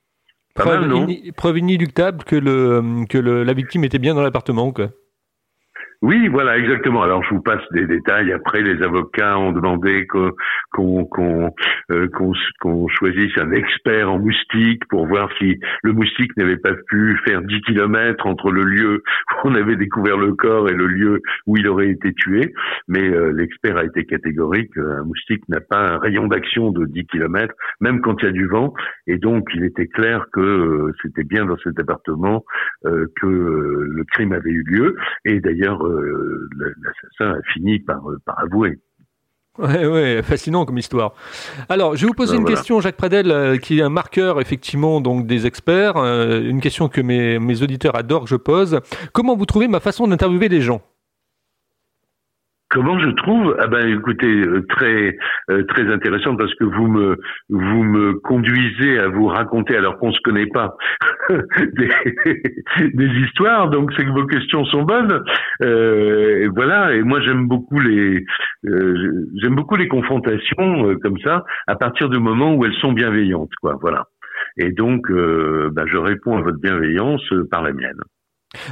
preuve, 0.54 1.58
inéluctable 1.58 2.24
que, 2.24 2.34
le, 2.34 3.06
que 3.08 3.18
le, 3.18 3.44
la 3.44 3.52
victime 3.52 3.84
était 3.84 4.00
bien 4.00 4.14
dans 4.14 4.22
l'appartement, 4.22 4.72
quoi? 4.72 4.88
Oui, 6.00 6.28
voilà, 6.28 6.56
exactement. 6.58 7.02
Alors 7.02 7.24
je 7.24 7.34
vous 7.34 7.42
passe 7.42 7.62
des 7.72 7.84
détails. 7.84 8.32
Après, 8.32 8.62
les 8.62 8.80
avocats 8.84 9.36
ont 9.36 9.50
demandé 9.50 10.06
qu'on 10.06 11.04
qu'on 11.06 11.50
euh, 11.90 12.06
qu'on 12.60 12.86
choisisse 12.86 13.36
un 13.36 13.50
expert 13.50 14.08
en 14.08 14.20
moustique 14.20 14.86
pour 14.90 15.08
voir 15.08 15.28
si 15.38 15.58
le 15.82 15.92
moustique 15.92 16.36
n'avait 16.36 16.56
pas 16.56 16.74
pu 16.86 17.18
faire 17.26 17.42
10 17.42 17.62
kilomètres 17.62 18.24
entre 18.28 18.52
le 18.52 18.62
lieu 18.62 19.02
où 19.44 19.48
on 19.48 19.54
avait 19.56 19.74
découvert 19.74 20.16
le 20.16 20.34
corps 20.34 20.68
et 20.68 20.72
le 20.74 20.86
lieu 20.86 21.20
où 21.48 21.56
il 21.56 21.66
aurait 21.66 21.88
été 21.88 22.12
tué. 22.14 22.54
Mais 22.86 23.08
euh, 23.08 23.32
l'expert 23.32 23.76
a 23.76 23.84
été 23.84 24.04
catégorique. 24.04 24.76
Un 24.76 25.02
moustique 25.02 25.48
n'a 25.48 25.60
pas 25.60 25.94
un 25.94 25.98
rayon 25.98 26.28
d'action 26.28 26.70
de 26.70 26.86
10 26.86 27.06
kilomètres, 27.06 27.54
même 27.80 28.02
quand 28.02 28.22
il 28.22 28.26
y 28.26 28.28
a 28.28 28.32
du 28.32 28.46
vent. 28.46 28.72
Et 29.08 29.16
donc, 29.18 29.48
il 29.52 29.64
était 29.64 29.88
clair 29.88 30.26
que 30.32 30.40
euh, 30.40 30.92
c'était 31.02 31.24
bien 31.24 31.44
dans 31.44 31.58
cet 31.58 31.80
appartement 31.80 32.44
que 32.84 33.26
le 33.26 34.04
crime 34.12 34.32
avait 34.32 34.50
eu 34.50 34.62
lieu. 34.62 34.96
Et 35.24 35.40
d'ailleurs, 35.40 35.87
euh, 35.88 36.48
l'assassin 36.56 37.38
a 37.38 37.42
fini 37.52 37.78
par, 37.80 38.08
euh, 38.10 38.18
par 38.24 38.38
avouer. 38.40 38.78
Ouais, 39.58 39.86
ouais, 39.86 40.22
fascinant 40.22 40.64
comme 40.64 40.78
histoire. 40.78 41.14
Alors, 41.68 41.96
je 41.96 42.02
vais 42.02 42.06
vous 42.06 42.14
poser 42.14 42.36
ben 42.36 42.42
une 42.42 42.46
question, 42.46 42.80
Jacques 42.80 42.96
Pradel, 42.96 43.32
euh, 43.32 43.56
qui 43.56 43.80
est 43.80 43.82
un 43.82 43.88
marqueur 43.88 44.40
effectivement 44.40 45.00
donc 45.00 45.26
des 45.26 45.46
experts. 45.46 45.96
une 45.96 46.60
question 46.60 46.88
que 46.88 47.00
mes, 47.00 47.40
mes 47.40 47.62
auditeurs 47.62 47.96
adorent 47.96 48.24
que 48.24 48.30
je 48.30 48.36
pose. 48.36 48.80
Comment 49.12 49.36
vous 49.36 49.46
trouvez 49.46 49.66
ma 49.66 49.80
façon 49.80 50.06
d'interviewer 50.06 50.48
les 50.48 50.60
gens? 50.60 50.80
Comment 52.70 52.98
je 52.98 53.08
trouve 53.10 53.56
Ah 53.60 53.66
ben 53.66 53.88
écoutez, 53.88 54.26
euh, 54.26 54.62
très 54.68 55.16
euh, 55.50 55.64
très 55.68 55.90
intéressant 55.90 56.36
parce 56.36 56.54
que 56.56 56.64
vous 56.64 56.86
me 56.86 57.16
vous 57.48 57.82
me 57.82 58.12
conduisez 58.20 58.98
à 58.98 59.08
vous 59.08 59.26
raconter 59.26 59.74
alors 59.74 59.98
qu'on 59.98 60.12
se 60.12 60.20
connaît 60.20 60.48
pas 60.48 60.76
des, 61.30 61.88
des, 62.92 63.06
histoires, 63.20 63.70
donc 63.70 63.90
c'est 63.96 64.04
que 64.04 64.10
vos 64.10 64.26
questions 64.26 64.66
sont 64.66 64.82
bonnes. 64.82 65.24
Euh, 65.62 66.50
voilà. 66.54 66.94
Et 66.94 67.02
moi 67.02 67.22
j'aime 67.22 67.48
beaucoup 67.48 67.80
les 67.80 68.26
euh, 68.66 69.24
j'aime 69.36 69.54
beaucoup 69.54 69.76
les 69.76 69.88
confrontations 69.88 70.94
comme 71.02 71.18
ça 71.24 71.44
à 71.68 71.74
partir 71.74 72.10
du 72.10 72.18
moment 72.18 72.54
où 72.54 72.66
elles 72.66 72.78
sont 72.82 72.92
bienveillantes, 72.92 73.54
quoi. 73.62 73.78
Voilà. 73.80 74.04
Et 74.58 74.72
donc 74.72 75.10
ben, 75.10 75.86
je 75.86 75.96
réponds 75.96 76.36
à 76.36 76.42
votre 76.42 76.60
bienveillance 76.60 77.22
par 77.50 77.62
la 77.62 77.72
mienne. 77.72 78.00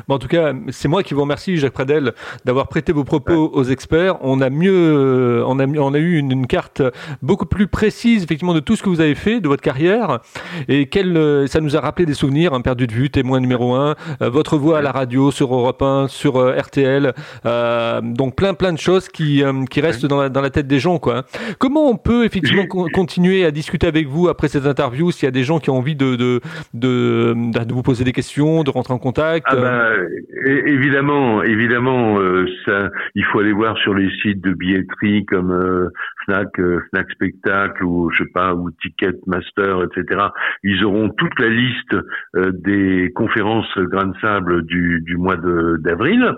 Bon, 0.08 0.16
en 0.16 0.18
tout 0.18 0.28
cas, 0.28 0.52
c'est 0.70 0.88
moi 0.88 1.02
qui 1.02 1.14
vous 1.14 1.22
remercie, 1.22 1.56
Jacques 1.56 1.72
Pradel, 1.72 2.12
d'avoir 2.44 2.68
prêté 2.68 2.92
vos 2.92 3.04
propos 3.04 3.50
aux 3.52 3.64
experts. 3.64 4.16
On 4.20 4.40
a 4.40 4.50
mieux, 4.50 5.44
on 5.46 5.58
a, 5.58 5.66
on 5.66 5.94
a 5.94 5.98
eu 5.98 6.18
une, 6.18 6.46
carte 6.46 6.82
beaucoup 7.22 7.46
plus 7.46 7.66
précise, 7.66 8.22
effectivement, 8.22 8.54
de 8.54 8.60
tout 8.60 8.76
ce 8.76 8.82
que 8.82 8.88
vous 8.88 9.00
avez 9.00 9.14
fait, 9.14 9.40
de 9.40 9.48
votre 9.48 9.62
carrière, 9.62 10.20
et 10.68 10.86
quel, 10.86 11.48
ça 11.48 11.60
nous 11.60 11.76
a 11.76 11.80
rappelé 11.80 12.06
des 12.06 12.14
souvenirs, 12.14 12.54
un 12.54 12.60
perdu 12.60 12.86
de 12.86 12.92
vue, 12.92 13.10
témoin 13.10 13.40
numéro 13.40 13.74
un, 13.74 13.96
euh, 14.22 14.30
votre 14.30 14.56
voix 14.56 14.78
à 14.78 14.82
la 14.82 14.92
radio, 14.92 15.30
sur 15.30 15.54
Europe 15.54 15.82
1, 15.82 16.08
sur 16.08 16.36
euh, 16.36 16.56
RTL, 16.56 17.12
euh, 17.44 18.00
donc 18.02 18.36
plein, 18.36 18.54
plein 18.54 18.72
de 18.72 18.78
choses 18.78 19.08
qui, 19.08 19.42
qui 19.70 19.80
restent 19.80 20.06
dans 20.06 20.20
la, 20.22 20.28
dans 20.28 20.40
la 20.40 20.50
tête 20.50 20.66
des 20.66 20.78
gens, 20.78 20.98
quoi. 20.98 21.24
Comment 21.58 21.88
on 21.88 21.96
peut 21.96 22.24
effectivement 22.24 22.66
continuer 22.66 23.44
à 23.44 23.50
discuter 23.50 23.86
avec 23.86 24.08
vous 24.08 24.28
après 24.28 24.48
cette 24.48 24.66
interview, 24.66 25.10
s'il 25.10 25.24
y 25.24 25.28
a 25.28 25.32
des 25.32 25.44
gens 25.44 25.58
qui 25.58 25.70
ont 25.70 25.76
envie 25.76 25.96
de, 25.96 26.16
de, 26.16 26.40
de, 26.74 27.34
de, 27.34 27.74
vous 27.74 27.82
poser 27.82 28.04
des 28.04 28.12
questions, 28.12 28.62
de 28.64 28.70
rentrer 28.70 28.94
en 28.94 28.98
contact? 28.98 29.46
Ah 29.48 29.56
ben, 29.56 29.75
euh, 29.76 30.08
évidemment, 30.44 31.42
évidemment, 31.42 32.18
euh, 32.18 32.46
ça, 32.64 32.90
il 33.14 33.24
faut 33.24 33.40
aller 33.40 33.52
voir 33.52 33.76
sur 33.78 33.94
les 33.94 34.10
sites 34.22 34.40
de 34.40 34.52
billetterie 34.52 35.24
comme 35.26 35.52
euh, 35.52 35.88
Fnac, 36.24 36.48
Fnac 36.56 37.10
Spectacle 37.12 37.84
ou 37.84 38.10
je 38.10 38.24
sais 38.24 38.30
pas 38.32 38.54
ou 38.54 38.70
Ticketmaster, 38.82 39.84
etc. 39.84 40.26
Ils 40.62 40.84
auront 40.84 41.10
toute 41.10 41.38
la 41.38 41.48
liste 41.48 41.96
des 42.34 43.12
conférences 43.14 43.70
Grain 43.76 44.06
de 44.06 44.18
Sable 44.20 44.64
du, 44.64 45.00
du 45.02 45.16
mois 45.16 45.36
d'avril. 45.36 46.32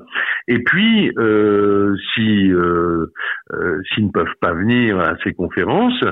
Et 0.46 0.62
puis, 0.62 1.10
euh, 1.18 1.94
si 2.14 2.52
euh, 2.52 3.06
euh, 3.52 3.80
s'ils 3.94 4.06
ne 4.06 4.10
peuvent 4.10 4.26
pas 4.40 4.52
venir 4.52 4.98
à 4.98 5.14
ces 5.24 5.32
conférences, 5.32 6.02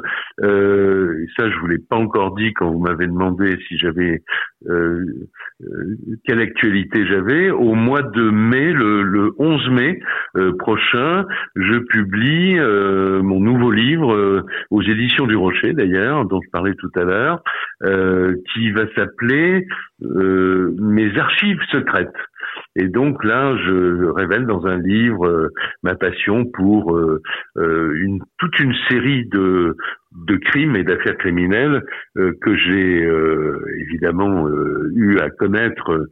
euh, 0.43 1.25
ça 1.37 1.51
je 1.51 1.57
vous 1.59 1.67
l'ai 1.67 1.79
pas 1.79 1.97
encore 1.97 2.35
dit 2.35 2.53
quand 2.55 2.71
vous 2.71 2.81
m'avez 2.81 3.07
demandé 3.07 3.57
si 3.69 3.79
j'avais 3.79 4.23
euh, 4.69 5.05
quelle 6.25 6.41
actualité 6.41 7.07
j'avais. 7.07 7.15
Au 7.50 7.74
mois 7.74 8.02
de 8.02 8.31
mai, 8.31 8.72
le, 8.72 9.02
le 9.02 9.33
11 9.38 9.70
mai 9.70 10.00
prochain, 10.59 11.24
je 11.55 11.79
publie 11.79 12.59
mon 13.22 13.40
nouveau 13.40 13.70
livre 13.70 14.44
aux 14.70 14.83
éditions 14.83 15.26
du 15.26 15.37
Rocher 15.37 15.72
d'ailleurs, 15.72 16.24
dont 16.26 16.40
je 16.44 16.50
parlais 16.50 16.74
tout 16.74 16.90
à 16.94 17.05
l'heure, 17.05 17.42
qui 18.52 18.70
va 18.72 18.83
s'appeler 18.94 19.66
Mes 20.00 21.18
archives 21.18 21.61
secrètes. 21.70 22.12
Et 22.74 22.88
donc 22.88 23.24
là, 23.24 23.56
je 23.56 24.06
révèle 24.11 24.46
dans 24.46 24.66
un 24.66 24.78
livre 24.78 25.26
euh, 25.26 25.48
ma 25.82 25.94
passion 25.94 26.44
pour 26.44 26.94
euh, 26.94 27.22
euh, 27.56 27.94
une, 28.02 28.20
toute 28.38 28.59
une 28.61 28.74
série 28.88 29.24
de, 29.26 29.76
de 30.26 30.37
crimes 30.37 30.76
et 30.76 30.85
d'affaires 30.85 31.16
criminelles 31.16 31.82
que 32.14 32.56
j'ai 32.56 33.06
évidemment 33.80 34.48
eu 34.94 35.18
à 35.18 35.28
connaître 35.28 36.09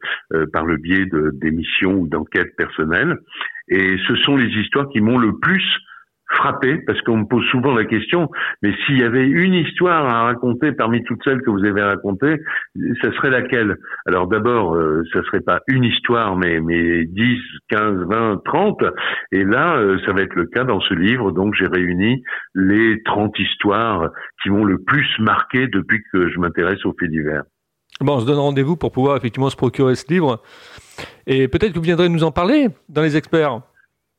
par 0.52 0.66
le 0.66 0.76
biais 0.76 1.06
d'émissions 1.32 1.94
ou 1.94 2.06
d'enquêtes 2.06 2.54
personnelles. 2.56 3.16
Et 3.68 3.96
ce 4.06 4.14
sont 4.16 4.36
les 4.36 4.48
histoires 4.60 4.90
qui 4.90 5.00
m'ont 5.00 5.18
le 5.18 5.38
plus 5.38 5.64
frappé 6.30 6.78
parce 6.87 7.00
qu'on 7.02 7.18
me 7.18 7.24
pose 7.24 7.44
souvent 7.50 7.74
la 7.74 7.84
question, 7.84 8.30
mais 8.62 8.72
s'il 8.84 8.98
y 8.98 9.04
avait 9.04 9.26
une 9.26 9.54
histoire 9.54 10.06
à 10.06 10.24
raconter 10.24 10.72
parmi 10.72 11.02
toutes 11.04 11.22
celles 11.24 11.42
que 11.42 11.50
vous 11.50 11.64
avez 11.64 11.82
racontées, 11.82 12.40
ça 13.02 13.12
serait 13.12 13.30
laquelle? 13.30 13.76
Alors 14.06 14.26
d'abord, 14.26 14.74
euh, 14.74 15.02
ça 15.12 15.22
serait 15.24 15.40
pas 15.40 15.60
une 15.68 15.84
histoire, 15.84 16.37
mais, 16.37 16.60
mais 16.60 17.04
10, 17.04 17.38
15, 17.68 18.06
20, 18.08 18.42
30. 18.44 18.82
Et 19.32 19.44
là, 19.44 19.76
euh, 19.76 19.98
ça 20.06 20.12
va 20.12 20.22
être 20.22 20.34
le 20.34 20.46
cas 20.46 20.64
dans 20.64 20.80
ce 20.80 20.94
livre. 20.94 21.32
Donc 21.32 21.54
j'ai 21.54 21.66
réuni 21.66 22.22
les 22.54 23.02
30 23.04 23.38
histoires 23.38 24.10
qui 24.42 24.50
m'ont 24.50 24.64
le 24.64 24.78
plus 24.78 25.08
marqué 25.18 25.66
depuis 25.68 26.02
que 26.12 26.28
je 26.28 26.38
m'intéresse 26.38 26.84
aux 26.84 26.94
faits 26.98 27.10
divers. 27.10 27.42
Bon, 28.00 28.16
on 28.16 28.20
se 28.20 28.26
donne 28.26 28.38
rendez-vous 28.38 28.76
pour 28.76 28.90
pouvoir 28.90 29.16
effectivement 29.16 29.50
se 29.50 29.56
procurer 29.56 29.94
ce 29.94 30.12
livre. 30.12 30.42
Et 31.26 31.48
peut-être 31.48 31.72
que 31.72 31.78
vous 31.78 31.84
viendrez 31.84 32.08
nous 32.08 32.24
en 32.24 32.32
parler 32.32 32.68
dans 32.88 33.02
les 33.02 33.16
experts. 33.16 33.60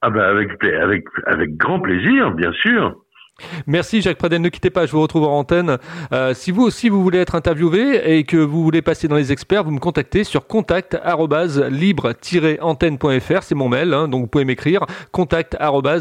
Ah 0.08 0.12
ben 0.12 0.22
avec, 0.22 0.50
avec, 0.64 1.04
avec 1.26 1.58
grand 1.58 1.80
plaisir, 1.80 2.30
bien 2.30 2.52
sûr. 2.52 2.94
Merci 3.66 4.04
Jacques 4.04 4.20
Pradel, 4.20 4.40
ne 4.40 4.50
quittez 4.50 4.70
pas, 4.70 4.86
je 4.86 4.92
vous 4.92 5.02
retrouve 5.02 5.24
en 5.24 5.40
antenne. 5.40 5.80
Euh, 6.14 6.36
si 6.36 6.52
vous 6.52 6.62
aussi 6.62 6.90
vous 6.90 7.02
voulez 7.02 7.18
être 7.18 7.34
interviewé 7.34 8.16
et 8.16 8.24
que 8.24 8.38
vous 8.38 8.62
voulez 8.64 8.84
passer 8.84 9.08
dans 9.08 9.16
les 9.16 9.32
experts, 9.32 9.64
vous 9.64 9.72
me 9.72 9.80
contactez 9.80 10.24
sur 10.24 10.46
contact 10.46 10.96
libre-antenne.fr, 11.72 13.42
c'est 13.42 13.56
mon 13.56 13.68
mail, 13.68 13.96
hein, 13.96 14.08
donc 14.08 14.22
vous 14.22 14.28
pouvez 14.28 14.46
m'écrire 14.46 14.86
contact 15.12 15.58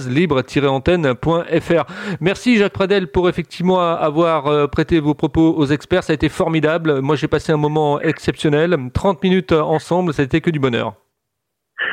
libre-antenne.fr. 0.07 1.85
Merci 2.21 2.59
Jacques 2.59 2.75
Pradel 2.75 3.09
pour 3.09 3.31
effectivement 3.31 3.81
avoir 3.81 4.49
euh, 4.49 4.67
prêté 4.67 5.01
vos 5.01 5.14
propos 5.14 5.55
aux 5.57 5.64
experts, 5.64 6.05
ça 6.05 6.12
a 6.12 6.14
été 6.14 6.29
formidable. 6.29 7.01
Moi 7.01 7.17
j'ai 7.17 7.29
passé 7.29 7.53
un 7.53 7.57
moment 7.57 8.03
exceptionnel, 8.03 8.77
30 8.93 9.23
minutes 9.23 9.53
ensemble, 9.53 10.12
ça 10.12 10.25
a 10.25 10.27
que 10.27 10.51
du 10.51 10.59
bonheur. 10.59 10.93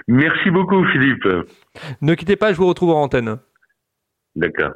Merci 0.08 0.52
beaucoup, 0.52 0.86
Philippe. 0.91 1.28
Ne 2.02 2.15
quittez 2.15 2.36
pas, 2.36 2.54
je 2.54 2.58
vous 2.58 2.67
retrouve 2.67 2.91
en 2.91 3.04
antenne. 3.04 3.38
D'accord. 4.36 4.72